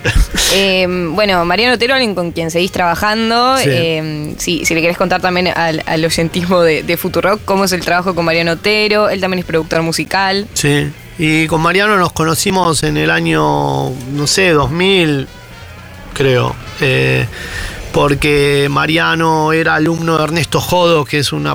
Bueno, 1.12 1.44
Mariano 1.44 1.74
Otero, 1.74 1.94
alguien 1.94 2.14
con 2.14 2.32
quien 2.32 2.50
seguís 2.50 2.72
trabajando, 2.72 3.56
em, 3.58 4.36
si, 4.38 4.64
le 4.64 4.80
querés 4.80 4.96
contar 4.96 5.20
también 5.20 5.48
al, 5.48 5.82
al 5.86 6.04
oyentismo 6.04 6.62
de, 6.62 6.82
de 6.82 6.96
Futurock, 6.96 7.44
cómo 7.44 7.64
es 7.64 7.72
el 7.72 7.80
trabajo 7.80 8.14
con 8.14 8.24
Mariano 8.24 8.52
Otero, 8.52 9.08
él 9.10 9.20
también 9.20 9.40
es 9.40 9.44
productor 9.44 9.82
musical. 9.82 10.46
Sí, 10.54 10.90
y 11.18 11.46
con 11.48 11.60
Mariano 11.60 11.96
nos 11.96 12.12
conocimos 12.12 12.82
en 12.82 12.96
el 12.96 13.10
año, 13.10 13.90
no 13.90 14.26
sé, 14.26 14.50
2000, 14.50 15.28
creo. 16.14 16.56
Eh, 16.80 17.26
porque 17.92 18.68
Mariano 18.70 19.52
era 19.52 19.74
alumno 19.74 20.18
de 20.18 20.24
Ernesto 20.24 20.60
Jodo, 20.60 21.04
que 21.04 21.18
es 21.18 21.32
un 21.32 21.48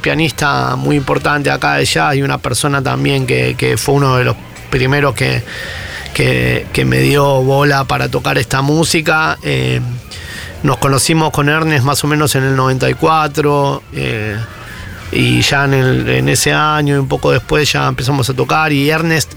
pianista 0.00 0.76
muy 0.76 0.96
importante 0.96 1.50
acá 1.50 1.74
de 1.74 1.84
jazz 1.84 2.16
y 2.16 2.22
una 2.22 2.38
persona 2.38 2.82
también 2.82 3.26
que, 3.26 3.76
fue 3.78 3.94
uno 3.94 4.16
de 4.16 4.24
los 4.24 4.36
primeros 4.70 5.14
que, 5.14 5.42
que, 6.14 6.84
me 6.84 6.98
dio 6.98 7.42
bola 7.42 7.84
para 7.84 8.08
tocar 8.08 8.38
esta 8.38 8.62
música. 8.62 9.38
Eh, 9.42 9.80
nos 10.62 10.78
conocimos 10.78 11.30
con 11.32 11.48
Ernest 11.48 11.84
más 11.84 12.02
o 12.04 12.06
menos 12.06 12.34
en 12.36 12.44
el 12.44 12.54
94 12.54 13.82
eh, 13.94 14.36
y 15.10 15.42
ya 15.42 15.64
en, 15.64 15.74
en, 16.08 16.28
ese 16.28 16.52
año 16.52 16.94
y 16.94 16.98
un 16.98 17.08
poco 17.08 17.32
después 17.32 17.72
ya 17.72 17.88
empezamos 17.88 18.30
a 18.30 18.34
tocar 18.34 18.72
y 18.72 18.88
Ernest 18.88 19.34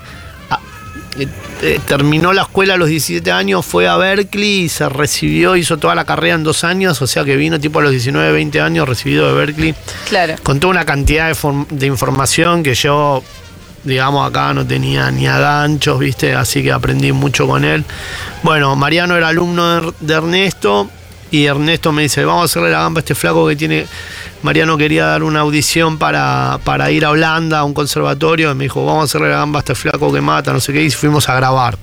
eh, 1.18 1.28
eh, 1.62 1.80
terminó 1.88 2.34
la 2.34 2.44
escuela 2.44 2.74
a 2.74 2.78
los 2.78 2.90
17 2.90 3.32
años, 3.32 3.66
fue 3.66 3.88
a 3.88 3.96
Berkeley 3.96 4.64
y 4.64 4.70
se 4.70 4.90
recibió, 4.90 5.56
hizo 5.56 5.78
toda 5.78 5.96
la 5.96 6.06
carrera 6.06 6.36
en 6.36 6.44
dos 6.44 6.64
años, 6.64 7.02
o 7.02 7.08
sea 7.08 7.24
que 7.24 7.38
vino 7.38 7.60
tipo 7.60 7.80
a 7.80 7.84
los 7.84 7.92
19, 7.92 8.32
20 8.34 8.62
años 8.62 8.88
recibido 8.88 9.28
de 9.28 9.34
Berkeley. 9.34 9.76
Claro. 10.10 10.36
Con 10.44 10.60
toda 10.60 10.72
una 10.72 10.86
cantidad 10.86 11.34
de, 11.70 11.86
información 11.86 12.64
que 12.64 12.76
yo, 12.76 13.24
digamos, 13.84 14.30
acá 14.30 14.54
no 14.54 14.68
tenía 14.68 15.10
ni 15.12 15.28
a 15.28 15.40
ganchos, 15.40 16.00
¿viste? 16.00 16.36
Así 16.36 16.62
que 16.62 16.72
aprendí 16.72 17.12
mucho 17.14 17.48
con 17.48 17.64
él. 17.64 17.86
Bueno, 18.44 18.76
Mariano 18.76 19.16
era 19.16 19.30
alumno 19.30 19.94
de 20.00 20.14
Ernesto 20.14 20.90
y 21.32 21.46
Ernesto 21.46 21.92
me 21.92 22.04
dice, 22.04 22.26
vamos 22.26 22.44
a 22.44 22.46
hacerle 22.46 22.72
la 22.72 22.80
gamba 22.82 23.00
a 23.00 23.02
este 23.02 23.16
flaco 23.16 23.48
que 23.48 23.56
tiene 23.56 23.86
Mariano 24.42 24.78
quería 24.78 25.06
dar 25.06 25.24
una 25.24 25.40
audición 25.40 25.98
para, 25.98 26.60
para 26.64 26.92
ir 26.92 27.06
a 27.06 27.10
Holanda, 27.10 27.60
a 27.60 27.64
un 27.64 27.74
conservatorio, 27.74 28.52
y 28.52 28.56
me 28.56 28.66
dijo, 28.66 28.86
vamos 28.86 29.02
a 29.02 29.06
hacerle 29.06 29.30
la 29.30 29.38
gamba 29.38 29.60
a 29.60 29.62
este 29.62 29.76
flaco 29.76 30.14
que 30.14 30.22
mata, 30.22 30.54
no 30.54 30.60
sé 30.60 30.72
qué, 30.74 30.84
y 30.84 30.92
fuimos 30.92 31.28
a 31.30 31.36
grabar. 31.36 31.78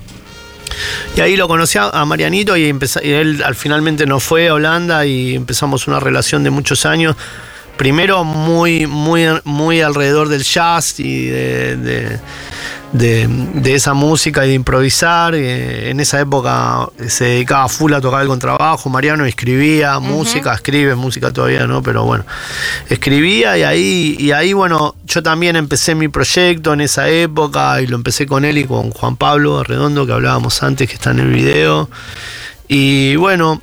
Y 1.15 1.21
ahí 1.21 1.35
lo 1.35 1.47
conocí 1.47 1.77
a 1.79 2.05
Marianito 2.05 2.57
y, 2.57 2.73
él 3.03 3.43
al 3.45 3.55
finalmente 3.55 4.05
no 4.05 4.19
fue 4.19 4.47
a 4.47 4.55
Holanda 4.55 5.05
y 5.05 5.35
empezamos 5.35 5.87
una 5.87 5.99
relación 5.99 6.43
de 6.43 6.49
muchos 6.49 6.85
años. 6.85 7.15
Primero 7.77 8.23
muy, 8.23 8.87
muy, 8.87 9.27
muy 9.43 9.81
alrededor 9.81 10.29
del 10.29 10.43
jazz 10.43 10.99
y 10.99 11.25
de, 11.27 12.19
esa 12.93 13.93
música 13.93 14.45
y 14.45 14.49
de 14.49 14.53
improvisar. 14.53 15.35
Eh, 15.35 15.89
en 15.89 15.99
esa 15.99 16.19
época 16.19 16.89
se 17.07 17.25
dedicaba 17.25 17.67
full 17.67 17.93
a 17.93 18.01
tocar 18.01 18.21
el 18.21 18.27
contrabajo. 18.27 18.89
Mariano 18.89 19.25
escribía 19.25 19.99
música, 19.99 20.53
escribe 20.53 20.95
música 20.95 21.31
todavía, 21.31 21.65
¿no? 21.67 21.81
Pero 21.81 22.05
bueno, 22.05 22.25
escribía 22.89 23.57
y 23.57 23.63
ahí, 23.63 24.15
y 24.19 24.31
ahí, 24.31 24.53
bueno, 24.53 24.95
yo 25.05 25.23
también 25.23 25.55
empecé 25.55 25.95
mi 25.95 26.07
proyecto 26.07 26.73
en 26.73 26.81
esa 26.81 27.09
época 27.09 27.81
y 27.81 27.87
lo 27.87 27.95
empecé 27.95 28.25
con 28.25 28.45
él 28.45 28.57
y 28.57 28.65
con 28.65 28.91
Juan 28.91 29.15
Pablo 29.15 29.63
Redondo, 29.63 30.05
que 30.05 30.13
hablábamos 30.13 30.61
antes, 30.63 30.87
que 30.87 30.95
está 30.95 31.11
en 31.11 31.19
el 31.19 31.29
video. 31.29 31.89
Y 32.67 33.15
bueno, 33.17 33.61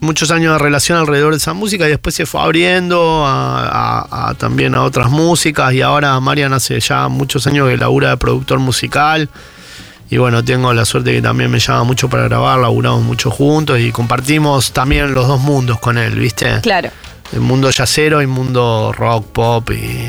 muchos 0.00 0.30
años 0.30 0.52
de 0.52 0.58
relación 0.58 0.98
alrededor 0.98 1.32
de 1.32 1.38
esa 1.38 1.54
música 1.54 1.86
y 1.86 1.90
después 1.90 2.14
se 2.14 2.26
fue 2.26 2.40
abriendo 2.40 3.24
a, 3.26 4.34
también 4.38 4.74
a 4.74 4.82
otras 4.82 5.10
músicas 5.10 5.72
y 5.72 5.82
ahora 5.82 6.18
Marian 6.20 6.52
hace 6.52 6.78
ya 6.80 7.08
muchos 7.08 7.46
años 7.46 7.68
que 7.68 7.76
labura 7.76 8.10
de 8.10 8.16
productor 8.16 8.58
musical 8.58 9.28
y 10.10 10.16
bueno, 10.16 10.42
tengo 10.42 10.72
la 10.72 10.84
suerte 10.84 11.12
que 11.12 11.20
también 11.20 11.50
me 11.50 11.58
llama 11.58 11.84
mucho 11.84 12.08
para 12.08 12.24
grabar, 12.24 12.58
laburamos 12.58 13.02
mucho 13.02 13.30
juntos 13.30 13.78
y 13.78 13.92
compartimos 13.92 14.72
también 14.72 15.12
los 15.12 15.28
dos 15.28 15.40
mundos 15.40 15.78
con 15.80 15.98
él, 15.98 16.14
¿viste? 16.14 16.60
Claro 16.62 16.90
el 17.32 17.40
mundo 17.40 17.70
jazzero 17.70 18.22
y 18.22 18.26
mundo 18.26 18.92
rock, 18.96 19.26
pop 19.26 19.70
y 19.70 20.08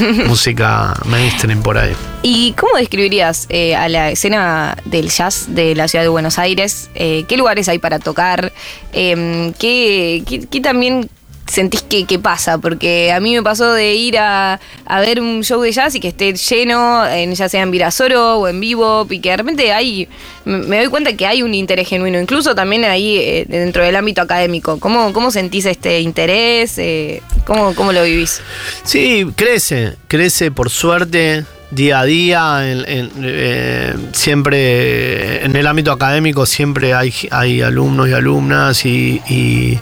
música 0.26 0.94
mainstream 1.06 1.62
por 1.62 1.78
ahí. 1.78 1.94
¿Y 2.22 2.52
cómo 2.52 2.76
describirías 2.76 3.46
eh, 3.48 3.74
a 3.74 3.88
la 3.88 4.10
escena 4.10 4.76
del 4.84 5.08
jazz 5.10 5.46
de 5.48 5.74
la 5.74 5.88
ciudad 5.88 6.04
de 6.04 6.08
Buenos 6.08 6.38
Aires? 6.38 6.90
Eh, 6.94 7.24
¿Qué 7.28 7.36
lugares 7.36 7.68
hay 7.68 7.78
para 7.78 7.98
tocar? 7.98 8.52
Em, 8.92 9.52
¿qué, 9.54 10.22
qué, 10.50 10.60
también 10.60 11.08
sentís 11.46 11.82
que, 11.82 12.18
pasa, 12.18 12.58
porque 12.58 13.12
a 13.12 13.20
mí 13.20 13.34
me 13.34 13.42
pasó 13.42 13.72
de 13.72 13.94
ir 13.94 14.18
a, 14.18 14.60
ver 15.00 15.20
un 15.20 15.42
show 15.42 15.60
de 15.60 15.72
jazz 15.72 15.94
y 15.94 16.00
que 16.00 16.08
esté 16.08 16.32
lleno, 16.34 17.06
en, 17.06 17.34
ya 17.34 17.48
sea 17.48 17.62
en 17.62 17.70
Virasoro 17.70 18.38
o 18.38 18.48
en 18.48 18.60
vivo, 18.60 19.06
y 19.10 19.20
que 19.20 19.30
de 19.30 19.36
repente 19.36 19.72
hay, 19.72 20.08
me 20.44 20.78
doy 20.78 20.88
cuenta 20.88 21.16
que 21.16 21.26
hay 21.26 21.42
un 21.42 21.54
interés 21.54 21.88
genuino, 21.88 22.20
incluso 22.20 22.54
también 22.54 22.84
ahí 22.84 23.16
eh, 23.18 23.46
dentro 23.48 23.82
del 23.82 23.96
ámbito 23.96 24.22
académico. 24.22 24.78
¿Cómo, 24.78 25.12
cómo 25.12 25.30
sentís 25.30 25.66
este 25.66 26.00
interés? 26.00 26.78
Eh, 26.78 27.22
¿cómo, 27.46 27.74
¿Cómo 27.74 27.92
lo 27.92 28.04
vivís? 28.04 28.40
Sí, 28.84 29.26
crece, 29.36 29.96
crece 30.08 30.50
por 30.50 30.70
suerte 30.70 31.44
día 31.70 32.00
a 32.00 32.04
día, 32.04 32.58
eh, 32.62 33.94
siempre 34.12 35.44
en 35.44 35.54
el 35.54 35.66
ámbito 35.66 35.92
académico 35.92 36.46
siempre 36.46 36.94
hay, 36.94 37.12
hay 37.30 37.62
alumnos 37.62 38.08
y 38.08 38.12
alumnas 38.12 38.84
y, 38.84 39.78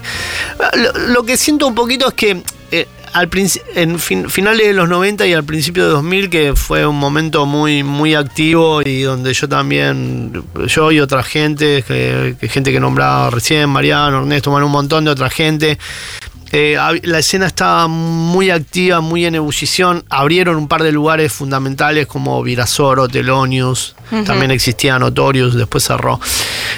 lo, 1.07 1.23
que 1.23 1.37
siento 1.37 1.67
un 1.67 1.75
poquito 1.75 2.07
es 2.07 2.13
que 2.13 2.43
eh, 2.71 2.87
al 3.13 3.29
en 3.75 3.99
finales 3.99 4.67
de 4.67 4.73
los 4.73 4.87
90 4.87 5.25
y 5.25 5.33
al 5.33 5.43
principio 5.43 5.85
de 5.85 5.89
2000 5.91 6.29
que 6.29 6.55
fue 6.55 6.85
un 6.85 6.97
momento 6.97 7.45
muy 7.45 7.83
muy 7.83 8.13
activo 8.13 8.81
y 8.83 9.01
donde 9.01 9.33
yo 9.33 9.49
también 9.49 10.43
yo 10.67 10.91
y 10.91 10.99
otra 10.99 11.23
gente 11.23 11.83
que, 11.87 12.35
gente 12.49 12.71
que 12.71 12.79
nombraba 12.79 13.31
recién 13.31 13.69
Mariano 13.69 14.19
Ernesto 14.19 14.51
un 14.51 14.71
montón 14.71 15.05
de 15.05 15.11
otra 15.11 15.29
gente 15.29 15.79
eh, 16.51 16.77
la 17.03 17.19
escena 17.19 17.45
estaba 17.45 17.87
muy 17.87 18.49
activa, 18.49 19.01
muy 19.01 19.25
en 19.25 19.35
ebullición. 19.35 20.03
Abrieron 20.09 20.55
un 20.55 20.67
par 20.67 20.83
de 20.83 20.91
lugares 20.91 21.31
fundamentales 21.31 22.07
como 22.07 22.41
Virasoro, 22.41 23.07
Telonius, 23.07 23.95
también 24.25 24.51
existía 24.51 24.97
Notorious, 24.97 25.55
después 25.55 25.83
cerró. 25.83 26.19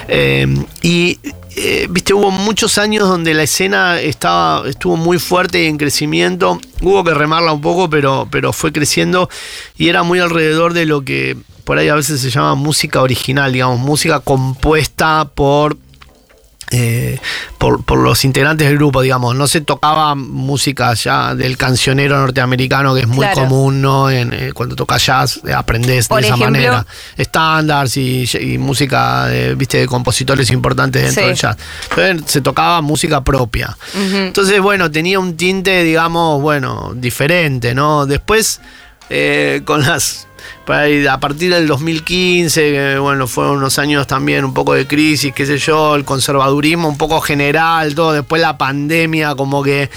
Eh, 0.08 0.48
y 0.82 1.20
eh, 1.56 1.88
viste, 1.90 2.14
hubo 2.14 2.32
muchos 2.32 2.78
años 2.78 3.08
donde 3.08 3.34
la 3.34 3.44
escena 3.44 4.00
estaba, 4.00 4.68
estuvo 4.68 4.98
muy 4.98 5.20
fuerte 5.20 5.64
y 5.64 5.68
en 5.68 5.78
crecimiento. 5.78 6.60
Hubo 6.82 7.04
que 7.04 7.14
remarla 7.14 7.54
un 7.54 7.62
poco, 7.62 7.90
pero, 7.90 8.28
pero 8.30 8.54
fue 8.54 8.72
creciendo 8.72 9.30
y 9.78 9.90
era 9.90 10.04
muy 10.04 10.20
alrededor 10.20 10.74
de 10.74 10.86
lo 10.86 11.04
que 11.04 11.38
por 11.64 11.78
ahí 11.78 11.88
a 11.90 11.96
veces 11.96 12.20
se 12.20 12.30
llama 12.30 12.56
música 12.56 13.02
original, 13.02 13.54
digamos, 13.54 13.80
música 13.80 14.20
compuesta 14.20 15.30
por 15.34 15.78
eh, 16.72 17.20
por, 17.58 17.98
los 17.98 18.24
integrantes 18.24 18.68
del 18.68 18.78
grupo, 18.78 19.02
digamos. 19.02 19.36
No 19.36 19.48
se 19.48 19.62
tocaba 19.62 20.16
música 20.16 20.94
ya 20.94 21.36
del 21.36 21.58
cancionero 21.58 22.18
norteamericano, 22.18 22.96
que 22.96 23.02
es 23.02 23.08
muy 23.08 23.28
común, 23.34 23.82
¿no? 23.82 24.10
En, 24.10 24.32
eh, 24.32 24.52
cuando 24.54 24.76
tocas 24.76 25.06
jazz, 25.06 25.42
eh, 25.46 25.54
aprendes 25.54 26.08
de 26.08 26.20
esa 26.20 26.38
manera. 26.38 26.86
Estándares 27.18 27.98
y, 27.98 28.58
música, 28.58 29.28
de, 29.28 29.56
viste, 29.56 29.80
de 29.80 29.88
compositores 29.88 30.50
importantes 30.50 31.04
dentro 31.04 31.28
del 31.28 31.36
jazz. 31.36 31.58
Entonces, 31.90 32.32
se 32.32 32.42
tocaba 32.42 32.82
música 32.82 33.22
propia. 33.22 33.78
Entonces, 33.94 34.62
bueno, 34.62 34.90
tenía 34.90 35.20
un 35.20 35.36
tinte, 35.36 35.84
digamos, 35.84 36.42
bueno, 36.42 36.94
diferente, 36.96 37.76
¿no? 37.76 38.06
Después, 38.06 38.62
con 39.66 39.82
las 39.82 40.28
a 41.10 41.20
partir 41.20 41.54
del 41.54 41.68
2015, 41.68 42.72
que 42.72 42.98
bueno, 42.98 43.28
fueron 43.28 43.58
unos 43.58 43.78
años 43.78 44.08
también 44.08 44.46
un 44.46 44.54
poco 44.54 44.74
de 44.74 44.88
crisis, 44.88 45.34
qué 45.34 45.46
sé 45.46 45.58
yo, 45.58 45.96
el 45.96 46.06
conservadurismo 46.06 46.88
un 46.88 46.98
poco 46.98 47.20
general, 47.20 47.94
todo, 47.94 48.14
después 48.14 48.42
la 48.42 48.58
pandemia, 48.58 49.36
como 49.36 49.64
que 49.64 49.90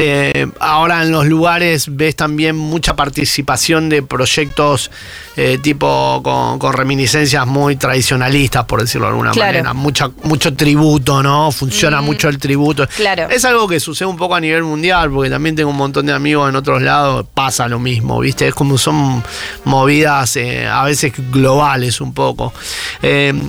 eh, 0.00 0.46
ahora 0.60 1.02
en 1.02 1.10
los 1.10 1.26
lugares 1.26 1.86
ves 1.90 2.14
también 2.14 2.56
mucha 2.56 2.94
participación 2.94 3.88
de 3.88 4.02
proyectos 4.02 4.92
eh, 5.36 5.58
tipo 5.60 6.22
con, 6.22 6.72
reminiscencias 6.72 7.44
muy 7.48 7.74
tradicionalistas, 7.74 8.64
por 8.64 8.80
decirlo 8.80 9.08
de 9.08 9.10
alguna 9.10 9.34
manera. 9.34 9.74
Mucha, 9.74 10.10
mucho 10.22 10.54
tributo, 10.54 11.20
¿no? 11.20 11.50
Funciona 11.50 12.00
mucho 12.00 12.28
el 12.28 12.38
tributo. 12.38 12.86
Claro. 12.96 13.28
Es 13.28 13.44
algo 13.44 13.66
que 13.66 13.80
sucede 13.80 14.08
un 14.08 14.16
poco 14.16 14.36
a 14.36 14.40
nivel 14.40 14.62
mundial, 14.62 15.10
porque 15.10 15.30
también 15.30 15.56
tengo 15.56 15.70
un 15.70 15.76
montón 15.76 16.06
de 16.06 16.12
amigos 16.12 16.48
en 16.48 16.54
otros 16.54 16.80
lados, 16.80 17.26
pasa 17.34 17.66
lo 17.66 17.80
mismo, 17.80 18.20
¿viste? 18.20 18.46
Es 18.46 18.54
como 18.54 18.78
son 18.78 19.24
movidas 19.64 20.36
eh, 20.36 20.68
a 20.68 20.84
veces 20.84 21.12
globales 21.32 22.00
un 22.00 22.14
poco. 22.14 22.52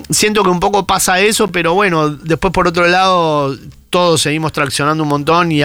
siento 0.10 0.44
que 0.44 0.50
un 0.50 0.60
poco 0.60 0.88
pasa 0.88 1.20
eso, 1.20 1.48
pero 1.48 1.76
bueno, 1.76 2.10
después 2.10 2.52
por 2.52 2.68
otro 2.68 2.88
lado 2.88 3.56
todos 3.90 4.22
seguimos 4.22 4.52
traccionando 4.52 5.04
un 5.04 5.10
montón 5.10 5.52
y, 5.52 5.62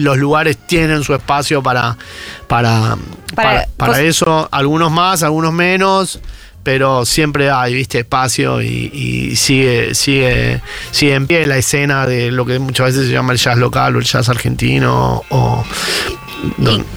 los 0.00 0.16
lugares 0.18 0.56
tienen 0.66 1.02
su 1.02 1.14
espacio 1.14 1.62
para, 1.62 1.96
para, 2.46 2.96
para, 3.34 4.00
eso, 4.00 4.48
algunos 4.50 4.90
más, 4.90 5.22
algunos 5.22 5.52
menos 5.52 6.20
pero 6.62 7.06
siempre 7.06 7.50
hay, 7.50 7.72
viste, 7.72 8.00
espacio 8.00 8.60
y, 8.60 9.34
sigue, 9.36 9.94
sigue, 9.94 10.60
sigue 10.90 11.14
en 11.14 11.26
pie 11.26 11.46
la 11.46 11.56
escena 11.56 12.06
de 12.06 12.30
lo 12.30 12.44
que 12.44 12.58
muchas 12.58 12.88
veces 12.88 13.06
se 13.06 13.12
llama 13.12 13.32
el 13.32 13.38
jazz 13.38 13.56
local 13.56 13.96
o 13.96 13.98
el 13.98 14.04
jazz 14.04 14.28
argentino. 14.28 15.22
O, 15.30 15.64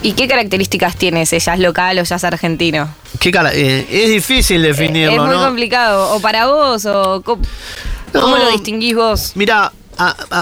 ¿Y, 0.02 0.14
qué 0.14 0.28
características 0.28 0.96
tiene 0.96 1.24
ese 1.24 1.40
jazz 1.40 1.60
local 1.60 2.00
o 2.00 2.04
jazz 2.04 2.24
argentino? 2.24 2.94
¿Qué 3.20 3.32
eh, 3.54 3.88
es 3.90 4.10
difícil 4.10 4.62
definirlo, 4.62 5.26
Es 5.26 5.36
muy 5.36 5.46
complicado. 5.46 6.14
¿O 6.14 6.20
para 6.20 6.48
vos? 6.48 6.86
o 6.86 7.22
¿Cómo, 7.22 8.38
lo 8.38 8.52
distinguís 8.52 8.96
vos? 8.96 9.32
Mira, 9.36 9.72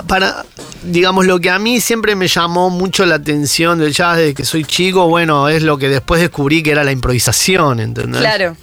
para, 0.07 0.45
digamos, 0.83 1.25
lo 1.25 1.39
que 1.39 1.49
a 1.49 1.59
mí 1.59 1.81
siempre 1.81 2.15
me 2.15 2.27
llamó 2.27 2.69
mucho 2.69 3.05
la 3.05 3.15
atención 3.15 3.79
del 3.79 3.93
jazz 3.93 4.17
desde 4.17 4.33
que 4.33 4.45
soy 4.45 4.65
chico, 4.65 5.07
bueno, 5.07 5.49
es 5.49 5.63
lo 5.63 5.77
que 5.77 5.89
después 5.89 6.21
descubrí 6.21 6.63
que 6.63 6.71
era 6.71 6.83
la 6.83 6.91
improvisación, 6.91 7.79
¿entendés? 7.79 8.21
Claro. 8.21 8.55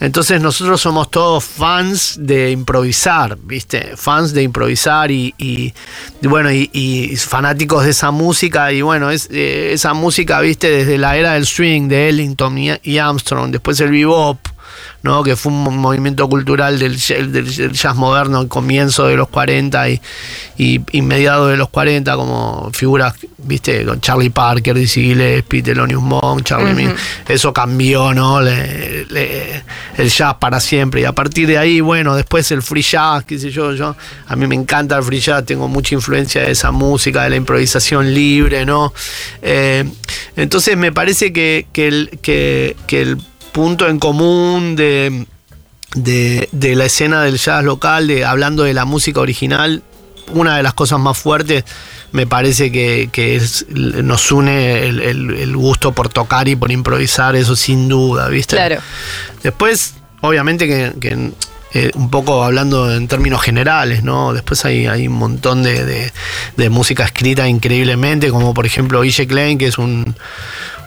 Entonces 0.00 0.40
nosotros 0.40 0.80
somos 0.80 1.10
todos 1.10 1.44
fans 1.44 2.16
de 2.18 2.50
improvisar, 2.50 3.36
¿viste? 3.36 3.92
Fans 3.96 4.32
de 4.32 4.42
improvisar 4.42 5.10
y, 5.10 5.74
bueno, 6.22 6.50
y, 6.50 7.14
fanáticos 7.18 7.84
de 7.84 7.90
esa 7.90 8.10
música. 8.10 8.72
Y 8.72 8.80
bueno, 8.80 9.10
es, 9.10 9.28
eh, 9.30 9.72
esa 9.74 9.92
música, 9.92 10.40
¿viste? 10.40 10.70
Desde 10.70 10.96
la 10.96 11.18
era 11.18 11.34
del 11.34 11.44
swing 11.44 11.88
de 11.88 12.08
Ellington 12.08 12.56
y 12.82 12.98
Armstrong, 12.98 13.50
después 13.50 13.78
el 13.80 13.90
bebop, 13.90 14.38
¿no? 15.02 15.22
que 15.22 15.36
fue 15.36 15.52
un 15.52 15.78
movimiento 15.78 16.28
cultural 16.28 16.78
del, 16.78 16.96
jazz 16.96 17.96
moderno, 17.96 18.48
comienzo 18.48 19.06
de 19.06 19.16
los 19.16 19.28
40 19.28 19.88
y, 19.90 20.00
y, 20.56 20.78
de 20.78 21.56
los 21.56 21.68
40, 21.70 22.16
como 22.16 22.70
figuras, 22.72 23.14
viste, 23.38 23.84
con 23.84 24.00
Charlie 24.00 24.30
Parker, 24.30 24.74
Dizzy 24.74 25.02
Gillespie, 25.02 25.62
Thelonious 25.62 26.02
Monk, 26.02 26.42
Charlie 26.44 26.90
eso 27.28 27.52
cambió, 27.52 28.12
¿no? 28.14 28.40
el 28.40 30.08
jazz 30.08 30.34
para 30.38 30.60
siempre. 30.60 31.02
Y 31.02 31.04
a 31.04 31.12
partir 31.12 31.46
de 31.46 31.58
ahí, 31.58 31.80
bueno, 31.80 32.14
después 32.14 32.50
el 32.52 32.62
free 32.62 32.82
jazz, 32.82 33.24
qué 33.24 33.38
sé 33.38 33.50
yo, 33.50 33.72
yo, 33.74 33.96
a 34.26 34.36
mí 34.36 34.46
me 34.46 34.54
encanta 34.54 34.96
el 34.96 35.02
free 35.02 35.20
jazz, 35.20 35.44
tengo 35.44 35.68
mucha 35.68 35.94
influencia 35.94 36.42
de 36.42 36.52
esa 36.52 36.70
música, 36.70 37.24
de 37.24 37.30
la 37.30 37.36
improvisación 37.36 38.12
libre, 38.12 38.64
¿no? 38.64 38.92
Eh, 39.42 39.84
entonces 40.36 40.76
me 40.76 40.92
parece 40.92 41.32
que, 41.32 41.66
que, 41.72 41.88
el, 41.88 42.18
que, 42.22 42.76
que 42.86 43.02
el 43.02 43.18
punto 43.52 43.88
en 43.88 43.98
común 43.98 44.76
de, 44.76 45.26
de, 45.94 46.76
la 46.76 46.84
escena 46.84 47.22
del 47.22 47.38
jazz 47.38 47.64
local, 47.64 48.06
de, 48.06 48.24
hablando 48.24 48.64
de 48.64 48.74
la 48.74 48.84
música 48.84 49.20
original, 49.20 49.82
una 50.32 50.56
de 50.56 50.62
las 50.62 50.74
cosas 50.74 51.00
más 51.00 51.18
fuertes 51.18 51.64
me 52.12 52.26
parece 52.26 52.72
que, 52.72 53.36
es, 53.36 53.66
nos 53.68 54.32
une 54.32 54.84
el, 54.86 55.56
gusto 55.56 55.92
por 55.92 56.08
tocar 56.08 56.48
y 56.48 56.56
por 56.56 56.72
improvisar, 56.72 57.36
eso 57.36 57.54
sin 57.54 57.88
duda, 57.88 58.28
¿viste? 58.28 58.56
Claro. 58.56 58.80
Después, 59.42 59.94
obviamente 60.20 60.66
que, 60.66 61.30
eh, 61.72 61.90
un 61.94 62.10
poco 62.10 62.42
hablando 62.42 62.92
en 62.92 63.06
términos 63.06 63.42
generales, 63.42 64.02
¿no? 64.02 64.32
Después 64.32 64.64
hay, 64.64 64.86
hay 64.86 65.06
un 65.06 65.14
montón 65.14 65.62
de, 65.62 66.10
de, 66.56 66.70
música 66.70 67.04
escrita 67.04 67.48
increíblemente, 67.48 68.30
como 68.30 68.54
por 68.54 68.66
ejemplo 68.66 69.02
Guille 69.02 69.28
Klein, 69.28 69.56
que 69.56 69.68
es 69.68 69.78
un, 69.78 70.16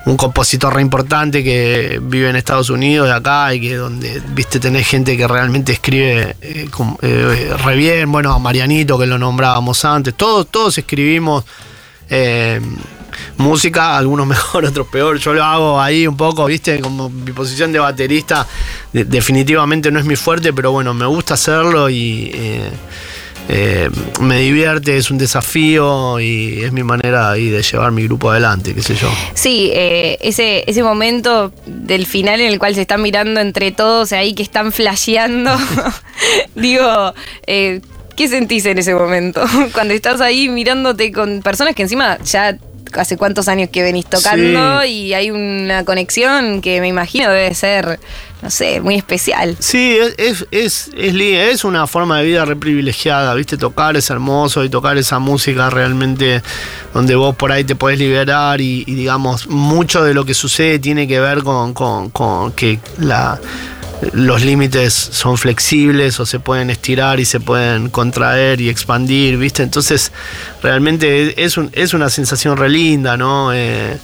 un 0.06 0.18
compositor 0.18 0.74
re 0.74 0.82
importante 0.82 1.44
que 1.44 2.00
vive 2.02 2.30
en 2.30 2.36
Estados 2.36 2.70
Unidos, 2.70 3.08
de 3.08 3.14
acá, 3.14 3.54
y 3.54 3.62
que 3.62 3.76
donde, 3.76 4.22
viste, 4.30 4.60
tenés 4.60 4.88
gente 4.88 5.16
que 5.16 5.28
realmente 5.28 5.72
escribe 5.72 6.36
eh, 6.42 6.70
eh, 7.02 7.56
re 7.64 7.76
bien, 7.76 8.12
bueno, 8.12 8.38
Marianito, 8.40 9.00
que 9.00 9.06
lo 9.06 9.18
nombrábamos 9.18 9.86
antes, 9.86 10.14
todos, 10.16 10.48
todos 10.48 10.78
escribimos 10.78 11.46
eh, 12.10 12.60
música, 13.38 13.98
algunos 13.98 14.28
mejor, 14.36 14.66
otros 14.66 14.88
peor, 14.88 15.18
yo 15.20 15.34
lo 15.34 15.44
hago 15.44 15.80
ahí 15.80 16.06
un 16.06 16.18
poco, 16.18 16.46
viste, 16.46 16.82
como 16.82 17.10
mi 17.10 17.32
posición 17.32 17.72
de 17.72 17.80
baterista 17.80 18.46
definitivamente 18.92 19.90
no 19.90 20.00
es 20.00 20.06
mi 20.06 20.18
fuerte, 20.18 20.52
pero 20.52 20.72
bueno, 20.74 20.94
me 20.94 21.06
gusta 21.06 21.36
hacerlo 21.36 21.90
y 21.90 22.32
eh, 23.50 23.90
me 24.22 24.40
divierte, 24.40 24.98
es 24.98 25.12
un 25.12 25.18
desafío 25.18 26.20
y 26.20 26.64
es 26.64 26.72
mi 26.72 26.84
manera 26.84 27.32
ahí 27.32 27.50
de 27.50 27.62
llevar 27.62 27.92
mi 27.92 28.04
grupo 28.04 28.32
adelante, 28.32 28.74
qué 28.74 28.82
sé 28.82 28.96
yo. 28.96 29.10
Sí, 29.34 29.72
eh, 29.74 30.18
ese, 30.22 30.64
ese 30.68 30.84
momento 30.84 31.54
del 31.66 32.06
final 32.06 32.42
en 32.42 32.48
el 32.48 32.60
cual 32.60 32.76
se 32.76 32.82
están 32.82 33.02
mirando 33.02 33.42
entre 33.42 33.72
todos 33.72 34.14
ahí 34.14 34.34
que 34.34 34.44
están 34.44 34.72
flasheando, 34.72 35.52
digo, 36.56 37.14
eh, 37.48 37.82
¿qué 38.16 38.28
sentís 38.28 38.66
en 38.66 38.78
ese 38.78 38.94
momento? 38.94 39.44
Cuando 39.74 39.94
estás 39.94 40.22
ahí 40.22 40.50
mirándote 40.50 41.12
con 41.12 41.42
personas 41.42 41.76
que 41.76 41.84
encima 41.84 42.18
ya 42.24 42.58
hace 42.96 43.18
cuántos 43.18 43.48
años 43.48 43.70
que 43.70 43.84
venís 43.84 44.06
tocando 44.06 44.84
y 44.86 45.14
hay 45.14 45.32
una 45.32 45.86
conexión 45.86 46.62
que 46.62 46.82
me 46.82 46.88
imagino 46.88 47.30
debe 47.30 47.54
ser, 47.54 48.00
no 48.42 48.50
sé, 48.50 48.82
muy 48.82 48.96
especial. 48.96 49.56
Sí, 49.60 49.98
es, 50.18 50.46
es, 50.52 50.90
es, 50.92 50.92
es 50.96 51.64
una 51.64 51.88
forma 51.88 52.20
de 52.20 52.26
vida 52.26 52.46
re 52.46 52.56
privilegiada, 52.56 53.34
¿viste? 53.36 53.58
Tocar 53.58 53.96
es 53.98 54.10
hermoso 54.10 54.64
y 54.64 54.70
tocar 54.70 54.98
esa 54.98 55.20
música 55.20 55.70
realmente 55.70 56.42
donde 56.94 57.16
vos 57.16 57.36
por 57.36 57.52
ahí 57.52 57.64
te 57.64 57.76
podés 57.76 58.00
liberar 58.00 58.62
y, 58.62 58.84
digamos, 58.86 59.48
mucho 59.48 60.04
de 60.04 60.14
lo 60.14 60.26
que 60.26 60.34
sucede 60.34 60.80
tiene 60.80 61.08
que 61.08 61.20
ver 61.20 61.44
con, 61.44 61.74
con 61.74 62.52
que 62.54 62.80
la 62.98 63.40
los 64.14 64.44
límites 64.44 64.94
son 64.94 65.38
flexibles 65.38 66.20
o 66.20 66.26
se 66.26 66.40
pueden 66.40 66.70
estirar 66.70 67.20
y 67.20 67.26
se 67.26 67.40
pueden 67.40 67.90
contraer 67.90 68.60
y 68.62 68.70
expandir, 68.70 69.38
¿viste? 69.38 69.64
Entonces, 69.64 70.12
realmente 70.62 71.44
es, 71.44 71.58
es 71.72 71.94
una 71.94 72.10
sensación 72.10 72.58
re 72.58 72.70
linda, 72.70 73.18
¿no? 73.18 73.54
Eh, 73.54 73.98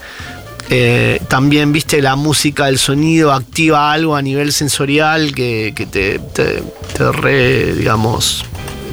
eh, 0.69 1.19
también, 1.27 1.71
viste, 1.71 2.01
la 2.01 2.15
música, 2.15 2.69
el 2.69 2.77
sonido 2.77 3.33
activa 3.33 3.91
algo 3.91 4.15
a 4.15 4.21
nivel 4.21 4.53
sensorial 4.53 5.33
que, 5.33 5.73
te, 5.91 6.19
te, 6.19 6.61
te 6.93 7.11
re, 7.11 7.73
digamos, 7.73 8.45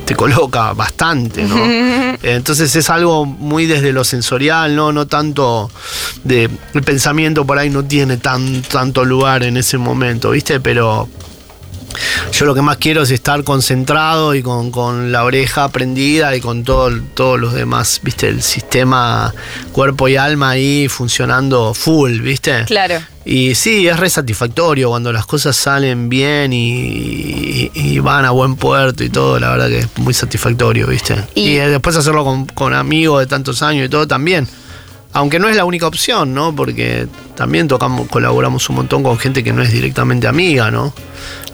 te 0.07 0.15
coloca 0.15 0.73
bastante, 0.73 1.43
¿no? 1.43 1.57
Entonces 2.23 2.75
es 2.77 2.89
algo 2.91 3.27
muy 3.27 3.67
desde 3.67 3.93
lo 3.93 4.05
sensorial, 4.05 4.75
¿no? 4.75 4.93
No 4.93 5.07
tanto 5.07 5.71
de. 6.23 6.49
El 6.75 6.83
pensamiento 6.83 7.45
por 7.45 7.59
ahí 7.59 7.69
no 7.69 7.85
tiene 7.85 8.17
tan, 8.17 8.63
tanto 8.63 9.05
lugar 9.05 9.43
en 9.43 9.57
ese 9.57 9.79
momento, 9.79 10.31
¿viste? 10.31 10.61
Pero 10.61 11.09
yo 12.33 12.45
lo 12.45 12.55
que 12.55 12.63
más 12.63 12.77
quiero 12.77 13.03
es 13.03 13.11
estar 13.11 13.45
concentrado 13.45 14.35
y 14.35 14.43
con, 14.43 15.13
la 15.13 15.25
oreja 15.25 15.69
prendida 15.69 16.35
y 16.37 16.41
con 16.41 16.65
todo, 16.65 16.91
todos 17.15 17.39
los 17.39 17.55
demás, 17.55 18.01
viste, 18.03 18.29
el 18.29 18.43
sistema 18.43 19.33
cuerpo 19.73 20.09
y 20.09 20.17
alma 20.17 20.51
ahí 20.51 20.89
funcionando 20.89 21.75
full, 21.75 22.21
viste. 22.21 22.65
Claro. 22.65 23.01
Y 23.25 23.55
sí, 23.55 23.89
es 23.89 23.99
re 23.99 24.09
satisfactorio 24.09 24.89
cuando 24.89 25.13
las 25.13 25.27
cosas 25.27 25.57
salen 25.57 26.09
bien 26.09 26.53
y, 26.53 27.99
van 28.01 28.25
a 28.25 28.31
buen 28.31 28.55
puerto 28.55 29.03
y 29.03 29.09
todo, 29.09 29.41
la 29.41 29.51
verdad 29.51 29.69
que 29.69 29.79
es 29.81 29.89
muy 29.97 30.15
satisfactorio, 30.15 30.87
viste. 30.87 31.17
Y, 31.35 31.57
después 31.57 31.97
hacerlo 31.97 32.25
con, 32.25 32.47
con 32.47 32.73
amigos 32.73 33.21
de 33.21 33.27
tantos 33.27 33.63
años 33.63 33.87
y 33.87 33.89
todo 33.89 34.07
también. 34.07 34.47
Aunque 35.17 35.39
no 35.39 35.49
es 35.49 35.57
la 35.57 35.65
única 35.65 35.87
opción, 35.87 36.35
¿no? 36.35 36.55
Porque 36.55 37.09
también 37.37 37.69
tocamos, 37.69 38.07
colaboramos 38.09 38.69
un 38.69 38.77
montón 38.77 39.03
con 39.03 39.19
gente 39.19 39.43
que 39.43 39.51
no 39.51 39.63
es 39.63 39.73
directamente 39.73 40.27
amiga, 40.27 40.71
¿no? 40.71 40.93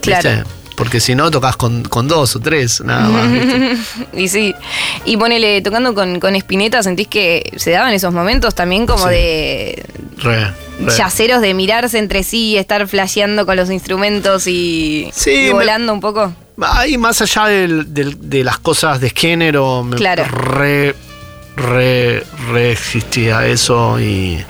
Claro. 0.01 0.43
Porque 0.75 0.99
si 0.99 1.15
no, 1.15 1.31
tocas 1.31 1.55
con, 1.55 1.83
dos 2.09 2.35
o 2.35 2.41
tres, 2.41 2.81
nada 2.81 3.07
más. 3.07 3.29
y 4.13 4.27
sí. 4.27 4.53
Y 5.05 5.15
ponele, 5.15 5.61
tocando 5.61 5.95
con, 5.95 6.19
con 6.19 6.35
Spinetta, 6.35 6.83
¿sentís 6.83 7.07
que 7.07 7.53
se 7.55 7.71
daban 7.71 7.93
esos 7.93 8.13
momentos 8.13 8.53
también 8.53 8.85
como 8.85 9.07
de. 9.07 9.85
Re, 10.17 10.51
Yaceros 10.97 11.39
de 11.39 11.53
mirarse 11.53 11.99
entre 11.99 12.23
sí, 12.23 12.49
y 12.49 12.57
estar 12.57 12.85
flasheando 12.85 13.45
con 13.45 13.55
los 13.55 13.71
instrumentos 13.71 14.45
y, 14.45 15.09
volando 15.53 15.93
un 15.93 16.01
poco. 16.01 16.33
Ahí, 16.61 16.97
más 16.97 17.21
allá 17.21 17.45
de 17.45 18.43
las 18.43 18.57
cosas 18.57 18.99
de 18.99 19.09
género, 19.11 19.83
me 19.83 19.95
claro. 19.95 20.25
re 20.25 20.95
re, 21.55 22.23
re 22.51 22.71
existía 22.71 23.45
eso 23.47 23.99
y 23.99 24.43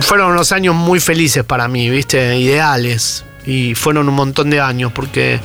fueron 0.00 0.32
unos 0.32 0.52
años 0.52 0.74
muy 0.74 1.00
felices 1.00 1.44
para 1.44 1.68
mí, 1.68 1.88
¿viste? 1.88 2.38
Ideales. 2.38 3.24
Y 3.46 3.74
fueron 3.74 4.08
un 4.08 4.14
montón 4.14 4.50
de 4.50 4.60
años, 4.60 4.92
porque 4.92 5.40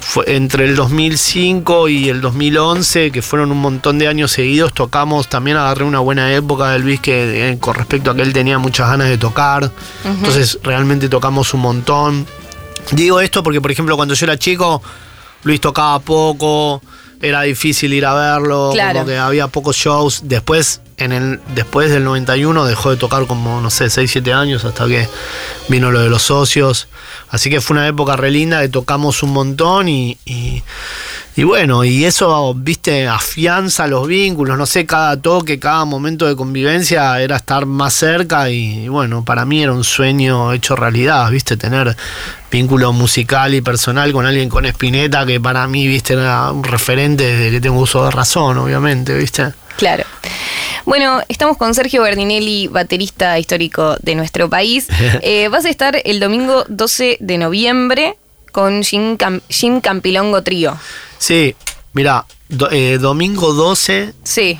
fue 0.00 0.24
entre 0.34 0.64
el 0.64 0.74
2005 0.74 1.88
y 1.88 2.08
el 2.08 2.20
2011, 2.20 3.12
que 3.12 3.22
fueron 3.22 3.52
un 3.52 3.60
montón 3.60 3.98
de 3.98 4.08
años 4.08 4.32
seguidos, 4.32 4.74
tocamos, 4.74 5.28
también 5.28 5.56
agarré 5.56 5.84
una 5.84 6.00
buena 6.00 6.32
época 6.34 6.70
del 6.70 6.82
Luis 6.82 7.00
que 7.00 7.50
eh, 7.50 7.58
con 7.58 7.76
respecto 7.76 8.10
a 8.10 8.16
que 8.16 8.22
él 8.22 8.32
tenía 8.32 8.58
muchas 8.58 8.88
ganas 8.88 9.08
de 9.08 9.16
tocar. 9.16 9.70
Entonces 10.04 10.58
realmente 10.62 11.08
tocamos 11.08 11.54
un 11.54 11.60
montón. 11.60 12.26
Digo 12.90 13.20
esto 13.20 13.42
porque, 13.42 13.60
por 13.60 13.70
ejemplo, 13.70 13.96
cuando 13.96 14.14
yo 14.14 14.26
era 14.26 14.36
chico, 14.36 14.82
Luis 15.44 15.60
tocaba 15.60 16.00
poco, 16.00 16.82
era 17.20 17.42
difícil 17.42 17.92
ir 17.92 18.04
a 18.06 18.14
verlo, 18.14 18.72
como 18.92 19.06
que 19.06 19.16
había 19.16 19.48
pocos 19.48 19.76
shows. 19.76 20.22
Después, 20.24 20.80
en 20.98 21.12
el, 21.12 21.40
después 21.54 21.90
del 21.90 22.04
91 22.04 22.64
dejó 22.64 22.90
de 22.90 22.96
tocar 22.96 23.26
como, 23.26 23.60
no 23.60 23.70
sé, 23.70 23.90
6, 23.90 24.10
7 24.10 24.32
años 24.32 24.64
hasta 24.64 24.86
que 24.86 25.08
vino 25.68 25.90
lo 25.90 26.00
de 26.00 26.08
los 26.08 26.22
socios. 26.22 26.88
Así 27.28 27.50
que 27.50 27.60
fue 27.60 27.76
una 27.76 27.86
época 27.86 28.16
re 28.16 28.30
linda 28.30 28.62
que 28.62 28.68
tocamos 28.68 29.22
un 29.22 29.32
montón 29.32 29.88
y, 29.88 30.16
y, 30.24 31.42
bueno, 31.44 31.84
y 31.84 32.04
eso, 32.04 32.54
viste, 32.54 33.06
afianza 33.08 33.86
los 33.86 34.06
vínculos, 34.06 34.56
no 34.56 34.64
sé, 34.64 34.86
cada 34.86 35.20
toque, 35.20 35.58
cada 35.58 35.84
momento 35.84 36.26
de 36.26 36.34
convivencia 36.34 37.20
era 37.20 37.36
estar 37.36 37.66
más 37.66 37.92
cerca 37.92 38.48
y, 38.48 38.88
bueno, 38.88 39.24
para 39.24 39.44
mí 39.44 39.62
era 39.62 39.72
un 39.72 39.84
sueño 39.84 40.52
hecho 40.52 40.76
realidad, 40.76 41.30
viste, 41.30 41.56
tener 41.58 41.94
vínculo 42.50 42.92
musical 42.92 43.54
y 43.54 43.60
personal 43.60 44.12
con 44.12 44.24
alguien 44.24 44.48
con 44.48 44.64
Espineta 44.64 45.26
que 45.26 45.40
para 45.40 45.66
mí, 45.66 45.86
viste, 45.86 46.14
era 46.14 46.50
un 46.52 46.64
referente 46.64 47.24
desde 47.24 47.50
que 47.50 47.60
tengo 47.60 47.80
uso 47.80 48.04
de 48.04 48.10
razón, 48.12 48.56
obviamente, 48.56 49.14
viste. 49.14 49.52
Claro. 49.76 50.04
Bueno, 50.86 51.20
estamos 51.28 51.56
con 51.56 51.74
Sergio 51.74 52.02
Berdinelli, 52.02 52.68
baterista 52.68 53.40
histórico 53.40 53.96
de 54.02 54.14
nuestro 54.14 54.48
país. 54.48 54.86
Eh, 55.22 55.48
vas 55.48 55.64
a 55.64 55.70
estar 55.70 56.00
el 56.04 56.20
domingo 56.20 56.64
12 56.68 57.18
de 57.20 57.38
noviembre 57.38 58.16
con 58.52 58.82
Jim, 58.82 59.16
Campilongo 59.80 60.42
Trío. 60.42 60.76
Sí, 61.18 61.56
mira, 61.94 62.24
eh, 62.70 62.98
domingo 63.00 63.52
12. 63.54 64.14
Sí. 64.22 64.58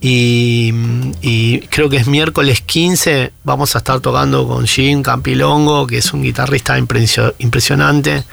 Y, 0.00 1.60
creo 1.68 1.90
que 1.90 1.96
es 1.96 2.06
miércoles 2.06 2.60
15, 2.62 3.32
vamos 3.44 3.74
a 3.74 3.78
estar 3.78 4.00
tocando 4.00 4.46
con 4.46 4.66
Jim 4.66 5.02
Campilongo, 5.02 5.86
que 5.86 5.98
es 5.98 6.12
un 6.12 6.22
guitarrista 6.22 6.78
impresionante. 6.78 8.24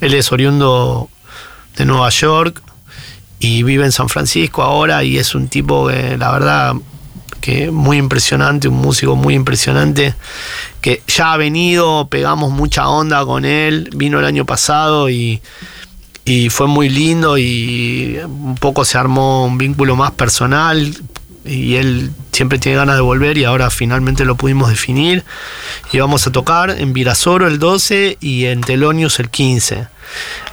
Él 0.00 0.14
es 0.14 0.32
oriundo 0.32 1.10
de 1.76 1.84
Nueva 1.84 2.08
York, 2.10 2.62
y 3.38 3.62
vive 3.62 3.84
en 3.84 3.92
San 3.92 4.08
Francisco 4.08 4.62
ahora 4.62 5.04
y 5.04 5.18
es 5.18 5.34
un 5.34 5.48
tipo 5.48 5.88
que 5.88 6.16
la 6.16 6.32
verdad 6.32 6.74
que 7.40 7.70
muy 7.70 7.98
impresionante, 7.98 8.66
un 8.66 8.78
músico 8.78 9.14
muy 9.14 9.34
impresionante, 9.34 10.14
que 10.80 11.02
ya 11.06 11.32
ha 11.32 11.36
venido, 11.36 12.08
pegamos 12.08 12.50
mucha 12.50 12.88
onda 12.88 13.24
con 13.24 13.44
él, 13.44 13.90
vino 13.94 14.18
el 14.18 14.24
año 14.24 14.44
pasado 14.44 15.08
y, 15.10 15.40
y 16.24 16.48
fue 16.48 16.66
muy 16.66 16.88
lindo 16.88 17.38
y 17.38 18.18
un 18.24 18.56
poco 18.56 18.84
se 18.84 18.98
armó 18.98 19.44
un 19.44 19.58
vínculo 19.58 19.94
más 19.94 20.10
personal 20.10 20.92
y 21.44 21.76
él 21.76 22.10
siempre 22.36 22.58
tiene 22.58 22.76
ganas 22.76 22.96
de 22.96 23.00
volver 23.00 23.38
y 23.38 23.44
ahora 23.44 23.70
finalmente 23.70 24.26
lo 24.26 24.34
pudimos 24.34 24.68
definir 24.68 25.24
y 25.90 25.98
vamos 25.98 26.26
a 26.26 26.32
tocar 26.32 26.68
en 26.70 26.92
Virasoro 26.92 27.46
el 27.46 27.58
12 27.58 28.18
y 28.20 28.44
en 28.44 28.60
Telonius 28.60 29.18
el 29.20 29.30
15. 29.30 29.88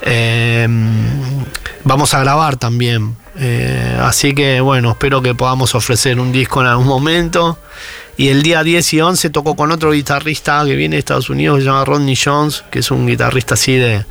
Em, 0.02 1.44
vamos 1.84 2.14
a 2.14 2.22
grabar 2.22 2.56
también. 2.56 3.18
Eh, 3.36 3.98
así 4.02 4.34
que 4.34 4.62
bueno, 4.62 4.92
espero 4.92 5.22
que 5.22 5.36
podamos 5.36 5.76
ofrecer 5.76 6.20
un 6.22 6.32
disco 6.32 6.62
en 6.62 6.68
algún 6.68 6.88
momento. 6.88 7.60
Y 8.16 8.30
el 8.30 8.44
día 8.44 8.64
10 8.64 8.94
y 8.94 9.02
11 9.02 9.30
toco 9.32 9.56
con 9.56 9.72
otro 9.72 9.92
guitarrista 9.92 10.64
que 10.66 10.76
viene 10.76 10.96
de 10.96 11.00
Estados 11.00 11.30
Unidos, 11.30 11.58
que 11.58 11.64
se 11.64 11.66
llama 11.66 11.84
Rodney 11.84 12.16
Jones, 12.16 12.64
que 12.72 12.80
es 12.80 12.92
un 12.92 13.08
guitarrista 13.08 13.56
así 13.56 13.74
de... 13.74 14.06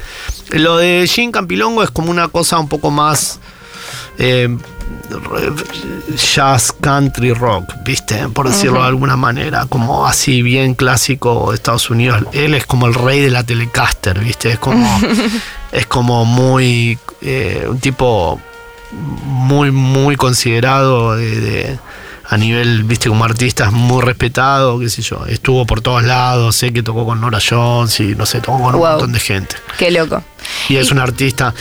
Lo 0.51 0.77
de 0.77 1.09
Jim 1.09 1.31
Campilongo 1.31 1.83
es 1.83 1.91
como 1.91 2.11
una 2.11 2.29
cosa 2.29 2.59
un 2.59 2.69
poco 2.69 2.91
más... 2.91 3.41
Eh, 4.19 4.59
jazz, 6.35 6.73
country, 6.81 7.33
rock, 7.33 7.75
¿viste? 7.85 8.29
Por 8.29 8.49
decirlo 8.49 8.81
de 8.81 8.89
alguna 8.89 9.17
manera, 9.17 9.67
como 9.69 10.07
así 10.07 10.43
bien 10.43 10.75
clásico 10.75 11.51
de 11.51 11.57
Estados 11.57 11.91
Unidos. 11.91 12.23
Él 12.33 12.55
es 12.55 12.67
como 12.67 12.87
el 12.87 12.95
rey 12.95 13.21
de 13.21 13.31
la 13.31 13.43
Telecaster, 13.45 14.19
¿viste? 14.19 14.51
Es 14.51 14.59
como, 14.59 15.01
es 15.73 15.87
como 15.87 16.25
muy, 16.25 16.99
eh, 17.21 17.67
un 17.69 17.79
tipo 17.79 18.41
muy, 18.93 19.71
muy 19.71 20.17
considerado 20.17 21.17
de, 21.17 21.79
a 22.29 22.37
nivel, 22.37 22.85
viste, 22.85 23.09
como 23.09 23.25
artista 23.25 23.67
es 23.67 23.73
muy 23.73 24.03
respetado, 24.03 24.79
qué 24.79 24.89
sé 24.89 25.03
yo. 25.03 25.27
Estuvo 25.27 25.67
por 25.67 25.81
todos 25.81 26.03
lados, 26.03 26.57
sé 26.57 26.73
que 26.73 26.83
tocó 26.83 27.05
con 27.05 27.21
Nora 27.21 27.39
Jones 27.47 28.01
y 28.01 28.15
no 28.15 28.27
sé, 28.27 28.41
tocó 28.41 28.63
con 28.63 28.75
un 28.75 28.81
montón 28.81 29.13
de 29.13 29.21
gente. 29.21 29.57
Qué 29.79 29.91
loco. 29.91 30.23
Y 30.69 30.77
es 30.77 30.91
un 30.91 30.99
artista 30.99 31.55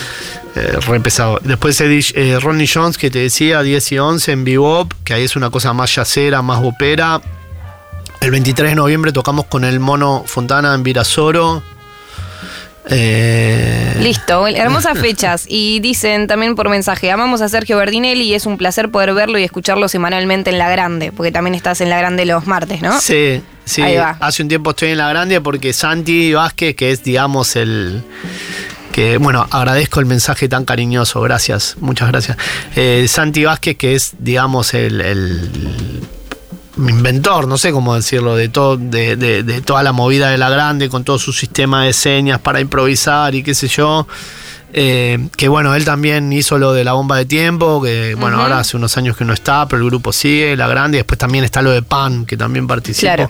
eh, 0.55 0.77
re 0.87 0.99
pesado. 0.99 1.39
Después 1.43 1.79
eh, 1.81 2.37
Ronnie 2.41 2.67
Jones, 2.71 2.97
que 2.97 3.09
te 3.09 3.19
decía, 3.19 3.61
10 3.61 3.91
y 3.91 3.99
11 3.99 4.31
en 4.31 4.43
Bebop, 4.43 4.93
que 5.03 5.13
ahí 5.13 5.23
es 5.23 5.35
una 5.35 5.49
cosa 5.49 5.73
más 5.73 5.95
yacera, 5.95 6.41
más 6.41 6.59
opera. 6.63 7.21
El 8.19 8.31
23 8.31 8.71
de 8.71 8.75
noviembre 8.75 9.11
tocamos 9.11 9.45
con 9.45 9.63
el 9.63 9.79
Mono 9.79 10.23
Fontana 10.27 10.75
en 10.75 10.83
Virasoro. 10.83 11.63
Eh, 12.89 13.95
Listo, 13.99 14.45
hermosas 14.47 14.99
fechas. 14.99 15.45
Y 15.47 15.79
dicen 15.79 16.27
también 16.27 16.55
por 16.55 16.67
mensaje, 16.69 17.09
amamos 17.11 17.41
a 17.41 17.47
Sergio 17.47 17.77
Berdinelli 17.77 18.25
y 18.25 18.33
es 18.33 18.45
un 18.45 18.57
placer 18.57 18.89
poder 18.89 19.13
verlo 19.13 19.39
y 19.39 19.43
escucharlo 19.43 19.87
semanalmente 19.87 20.49
en 20.49 20.57
La 20.57 20.69
Grande, 20.69 21.11
porque 21.11 21.31
también 21.31 21.55
estás 21.55 21.79
en 21.79 21.89
La 21.89 21.97
Grande 21.97 22.25
los 22.25 22.45
martes, 22.45 22.81
¿no? 22.81 22.99
Sí, 22.99 23.41
sí. 23.63 23.83
Hace 24.19 24.43
un 24.43 24.49
tiempo 24.49 24.71
estoy 24.71 24.89
en 24.89 24.97
La 24.97 25.07
Grande 25.07 25.39
porque 25.39 25.71
Santi 25.71 26.33
Vázquez, 26.33 26.75
que 26.75 26.91
es, 26.91 27.03
digamos, 27.03 27.55
el 27.55 28.03
que 28.91 29.17
bueno, 29.17 29.47
agradezco 29.49 29.99
el 29.99 30.05
mensaje 30.05 30.49
tan 30.49 30.65
cariñoso, 30.65 31.21
gracias, 31.21 31.77
muchas 31.79 32.09
gracias. 32.09 32.37
Eh, 32.75 33.05
Santi 33.07 33.45
Vázquez, 33.45 33.77
que 33.77 33.95
es, 33.95 34.13
digamos, 34.19 34.73
el, 34.73 36.01
inventor, 36.77 37.47
no 37.47 37.57
sé 37.57 37.71
cómo 37.71 37.95
decirlo, 37.95 38.35
de, 38.35 38.49
todo, 38.49 38.77
de, 38.77 39.61
toda 39.65 39.83
la 39.83 39.91
movida 39.91 40.29
de 40.29 40.37
la 40.37 40.49
grande, 40.49 40.89
con 40.89 41.03
todo 41.03 41.19
su 41.19 41.33
sistema 41.33 41.85
de 41.85 41.93
señas 41.93 42.39
para 42.39 42.59
improvisar 42.59 43.35
y 43.35 43.43
qué 43.43 43.53
sé 43.53 43.67
yo. 43.67 44.07
Eh, 44.73 45.27
que 45.35 45.47
bueno, 45.47 45.75
él 45.75 45.83
también 45.83 46.31
hizo 46.31 46.57
lo 46.57 46.73
de 46.73 46.83
la 46.83 46.93
bomba 46.93 47.17
de 47.17 47.25
tiempo, 47.25 47.81
que 47.81 48.15
bueno, 48.15 48.41
ahora 48.41 48.59
hace 48.59 48.77
unos 48.77 48.97
años 48.97 49.17
que 49.17 49.25
no 49.25 49.33
está, 49.33 49.67
pero 49.67 49.81
el 49.81 49.89
grupo 49.89 50.13
sigue, 50.13 50.55
la 50.55 50.67
grande, 50.67 50.97
y 50.97 50.99
después 50.99 51.17
también 51.17 51.43
está 51.43 51.61
lo 51.61 51.71
de 51.71 51.81
Pan, 51.81 52.25
que 52.25 52.37
también 52.37 52.67
participó. 52.67 53.29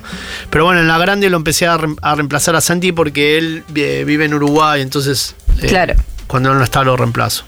Pero 0.50 0.66
bueno, 0.66 0.82
en 0.82 0.88
la 0.88 0.98
grande 0.98 1.30
lo 1.30 1.38
empecé 1.38 1.68
a, 1.68 1.78
reemplazar 1.78 2.56
a 2.56 2.62
Santi 2.62 2.92
porque 2.92 3.38
él 3.38 3.64
eh, 3.76 4.04
vive 4.06 4.26
en 4.26 4.34
Uruguay, 4.34 4.82
entonces 4.82 5.36
eh, 5.62 5.68
claro. 5.68 5.96
Cuando 6.32 6.54
no 6.54 6.64
está, 6.64 6.82
lo 6.86 6.96
reemplazo. 6.96 7.44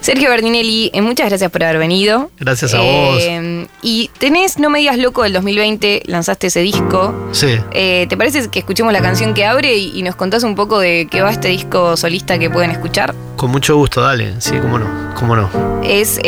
Sergio 0.00 0.30
Berdinelli, 0.30 0.90
eh, 0.92 1.00
muchas 1.00 1.28
gracias 1.28 1.48
por 1.48 1.62
haber 1.62 1.78
venido. 1.78 2.28
Gracias 2.40 2.74
a 2.74 2.80
vos. 2.80 3.18
Eh, 3.20 3.68
y 3.82 4.10
tenés 4.18 4.58
No 4.58 4.68
Me 4.68 4.80
Digas 4.80 4.98
Loco 4.98 5.22
del 5.22 5.32
2020, 5.32 6.02
lanzaste 6.06 6.48
ese 6.48 6.58
disco. 6.58 7.14
Sí. 7.30 7.56
¿Te 7.70 8.16
parece 8.16 8.48
que 8.48 8.58
escuchemos 8.58 8.92
la 8.92 9.00
canción 9.00 9.32
que 9.32 9.46
abre 9.46 9.76
y, 9.76 10.02
nos 10.02 10.16
contás 10.16 10.42
un 10.42 10.56
poco 10.56 10.80
de 10.80 11.06
qué 11.08 11.22
va 11.22 11.30
este 11.30 11.46
disco 11.46 11.96
solista 11.96 12.36
que 12.36 12.50
pueden 12.50 12.72
escuchar? 12.72 13.14
Con 13.36 13.52
mucho 13.52 13.76
gusto, 13.76 14.00
dale. 14.00 14.40
Sí, 14.40 14.54
cómo 14.60 14.80
no. 14.80 15.14
Cómo 15.14 15.36
no. 15.36 15.48
Es. 15.84 16.18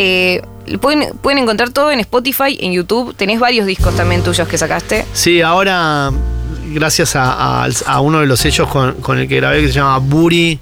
Pueden, 0.81 1.19
pueden, 1.21 1.39
encontrar 1.39 1.71
todo 1.71 1.91
en 1.91 1.99
Spotify, 1.99 2.57
en 2.61 2.75
YouTube. 2.75 3.13
Tenés 3.17 3.41
varios 3.41 3.67
discos 3.67 3.97
también 3.97 4.23
tuyos 4.23 4.47
que 4.47 4.57
sacaste. 4.57 5.05
Sí, 5.15 5.43
ahora, 5.43 6.13
gracias 6.69 7.17
a, 7.17 7.67
uno 8.01 8.21
de 8.21 8.27
los 8.27 8.39
sellos 8.39 8.69
con, 8.69 8.93
con, 9.01 9.19
el 9.19 9.27
que 9.27 9.35
grabé, 9.35 9.63
que 9.63 9.67
se 9.67 9.75
llama 9.75 9.99
Buri, 9.99 10.61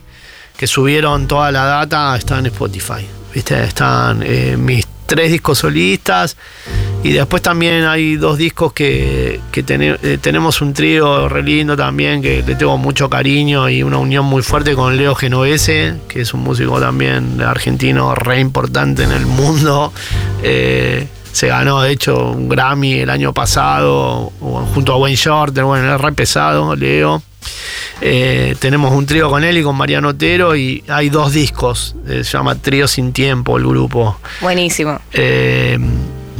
que 0.57 0.67
subieron 0.67 1.27
toda 1.27 1.53
la 1.53 1.65
data, 1.65 2.17
está 2.17 2.39
en 2.39 2.47
Spotify. 2.47 3.07
¿Viste? 3.35 3.63
Están 3.65 4.23
eh, 4.25 4.57
mis 4.57 4.87
tres 5.07 5.31
discos 5.31 5.59
solistas 5.59 6.37
y 7.03 7.13
después 7.13 7.41
también 7.41 7.85
hay 7.85 8.17
dos 8.17 8.37
discos 8.37 8.73
que, 8.73 9.41
eh, 9.55 10.19
tenemos 10.21 10.61
un 10.61 10.75
trío 10.75 11.29
re 11.29 11.43
lindo 11.43 11.77
también 11.77 12.21
que 12.21 12.43
le 12.43 12.55
tengo 12.57 12.77
mucho 12.79 13.09
cariño 13.09 13.69
y 13.69 13.83
una 13.83 13.99
unión 13.99 14.25
muy 14.25 14.43
fuerte 14.43 14.75
con 14.75 14.97
Leo 14.97 15.15
Genovese, 15.15 15.95
que 16.09 16.23
es 16.23 16.35
un 16.35 16.41
músico 16.41 16.81
también 16.81 17.41
argentino 17.41 18.15
re 18.15 18.41
importante 18.41 19.05
en 19.05 19.13
el 19.13 19.27
mundo. 19.27 19.93
Eh, 20.43 21.07
se 21.31 21.49
ganó 21.49 21.83
de 21.83 21.93
hecho 21.93 22.31
un 22.31 22.49
Grammy 22.49 23.01
el 23.01 23.11
año 23.11 23.33
pasado 23.35 24.33
junto 24.75 24.95
a 24.95 24.97
Wayne 24.97 25.17
Shorter, 25.17 25.65
bueno, 25.65 25.95
es 25.95 26.01
re 26.01 26.13
pesado, 26.13 26.75
Leo. 26.75 27.23
Eh, 28.01 28.57
tenemos 28.59 28.93
un 28.93 29.07
trío 29.07 29.31
con 29.31 29.43
él 29.45 29.59
y 29.59 29.63
con 29.63 29.77
Mariano 29.77 30.09
Otero 30.09 30.55
y 30.55 30.85
hay 30.89 31.09
dos 31.09 31.33
discos, 31.33 31.97
eh, 32.07 32.25
se 32.25 32.33
llama 32.33 32.55
Trío 32.57 32.89
Sin 32.89 33.13
Tiempo 33.13 33.57
el 33.57 33.67
grupo. 33.67 34.19
Buenísimo. 34.41 35.01
Eh, 35.13 35.79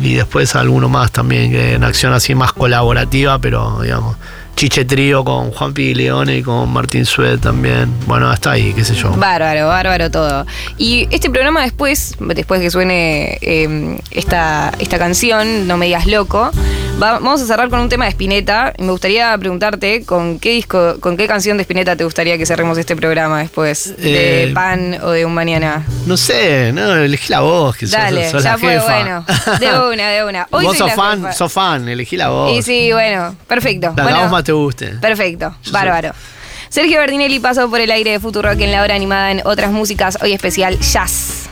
y 0.03 0.15
después 0.15 0.55
alguno 0.55 0.89
más 0.89 1.11
también, 1.11 1.51
que 1.51 1.75
en 1.75 1.85
acción 1.85 2.13
así 2.13 2.35
más 2.35 2.53
colaborativa, 2.53 3.39
pero 3.39 3.81
digamos, 3.83 4.17
Chiche 4.57 4.87
Trío 4.87 5.23
con 5.23 5.51
Juan 5.51 5.75
Leone 5.77 6.39
y 6.39 6.43
con 6.43 6.73
Martín 6.73 7.05
Sued 7.05 7.41
también. 7.41 7.93
Bueno, 8.07 8.31
hasta 8.31 8.53
ahí, 8.53 8.73
qué 8.73 8.87
sé 8.87 8.95
yo. 8.95 9.11
Bárbaro, 9.11 9.69
bárbaro 9.69 10.11
todo. 10.11 10.47
Y 10.79 11.07
este 11.11 11.29
programa 11.29 11.63
después, 11.63 12.17
después 12.19 12.63
que 12.63 12.71
suene 12.71 13.37
em, 13.43 13.99
esta, 14.11 14.73
esta 14.79 14.99
canción, 14.99 15.69
No 15.69 15.77
me 15.77 15.87
digas 15.87 16.07
loco, 16.07 16.51
vamos 16.99 17.43
a 17.43 17.47
cerrar 17.47 17.69
con 17.69 17.81
un 17.81 17.91
tema 17.91 18.07
de 18.07 18.13
Spinetta. 18.13 18.73
Y 18.79 18.83
me 18.85 18.93
gustaría 18.93 19.37
preguntarte 19.37 20.05
con 20.07 20.39
qué 20.39 20.53
disco, 20.53 20.97
con 21.01 21.19
qué 21.19 21.27
canción 21.27 21.59
de 21.59 21.65
Spinetta 21.65 21.95
te 21.95 22.05
gustaría 22.05 22.39
que 22.39 22.47
cerremos 22.47 22.79
este 22.79 22.97
programa 22.97 23.41
después. 23.41 23.95
¿De 23.99 24.45
eh, 24.45 24.53
Pan 24.55 24.99
o 25.03 25.11
de 25.11 25.27
Un 25.27 25.35
Mañana? 25.35 25.85
No 26.07 26.17
sé, 26.17 26.73
no, 26.73 26.97
elegí 26.97 27.31
la 27.31 27.41
voz, 27.41 27.77
que 27.77 27.87
Dale, 27.87 28.33
ya 28.33 28.57
fue 28.57 28.79
bueno. 28.79 29.23
De 29.61 29.67
una, 29.67 30.09
de 30.09 30.25
una. 30.25 30.49
Hoy 30.51 30.65
vos 30.65 30.79
sos 30.79 30.93
fan, 30.95 31.31
sos 31.35 31.53
fan, 31.53 31.87
elegí 31.87 32.17
la 32.17 32.31
voz. 32.31 32.57
Y 32.57 32.63
sí, 32.63 32.91
bueno, 32.93 33.37
perfecto. 33.47 33.93
La 33.95 34.05
más 34.05 34.46
te 34.47 34.53
guste. 34.53 34.87
Perfecto, 35.01 35.55
bárbaro. 35.71 36.13
Sergio 36.69 36.99
Berdinelli 36.99 37.41
pasó 37.41 37.69
por 37.69 37.81
el 37.81 37.91
aire 37.91 38.13
de 38.13 38.21
Futuro 38.21 38.51
Rock 38.51 38.61
en 38.61 38.73
la 38.73 38.83
hora 38.83 38.95
animada 38.95 39.31
en 39.31 39.43
otras 39.45 39.71
músicas, 39.71 40.19
hoy 40.23 40.33
especial 40.33 40.79
jazz. 40.81 41.49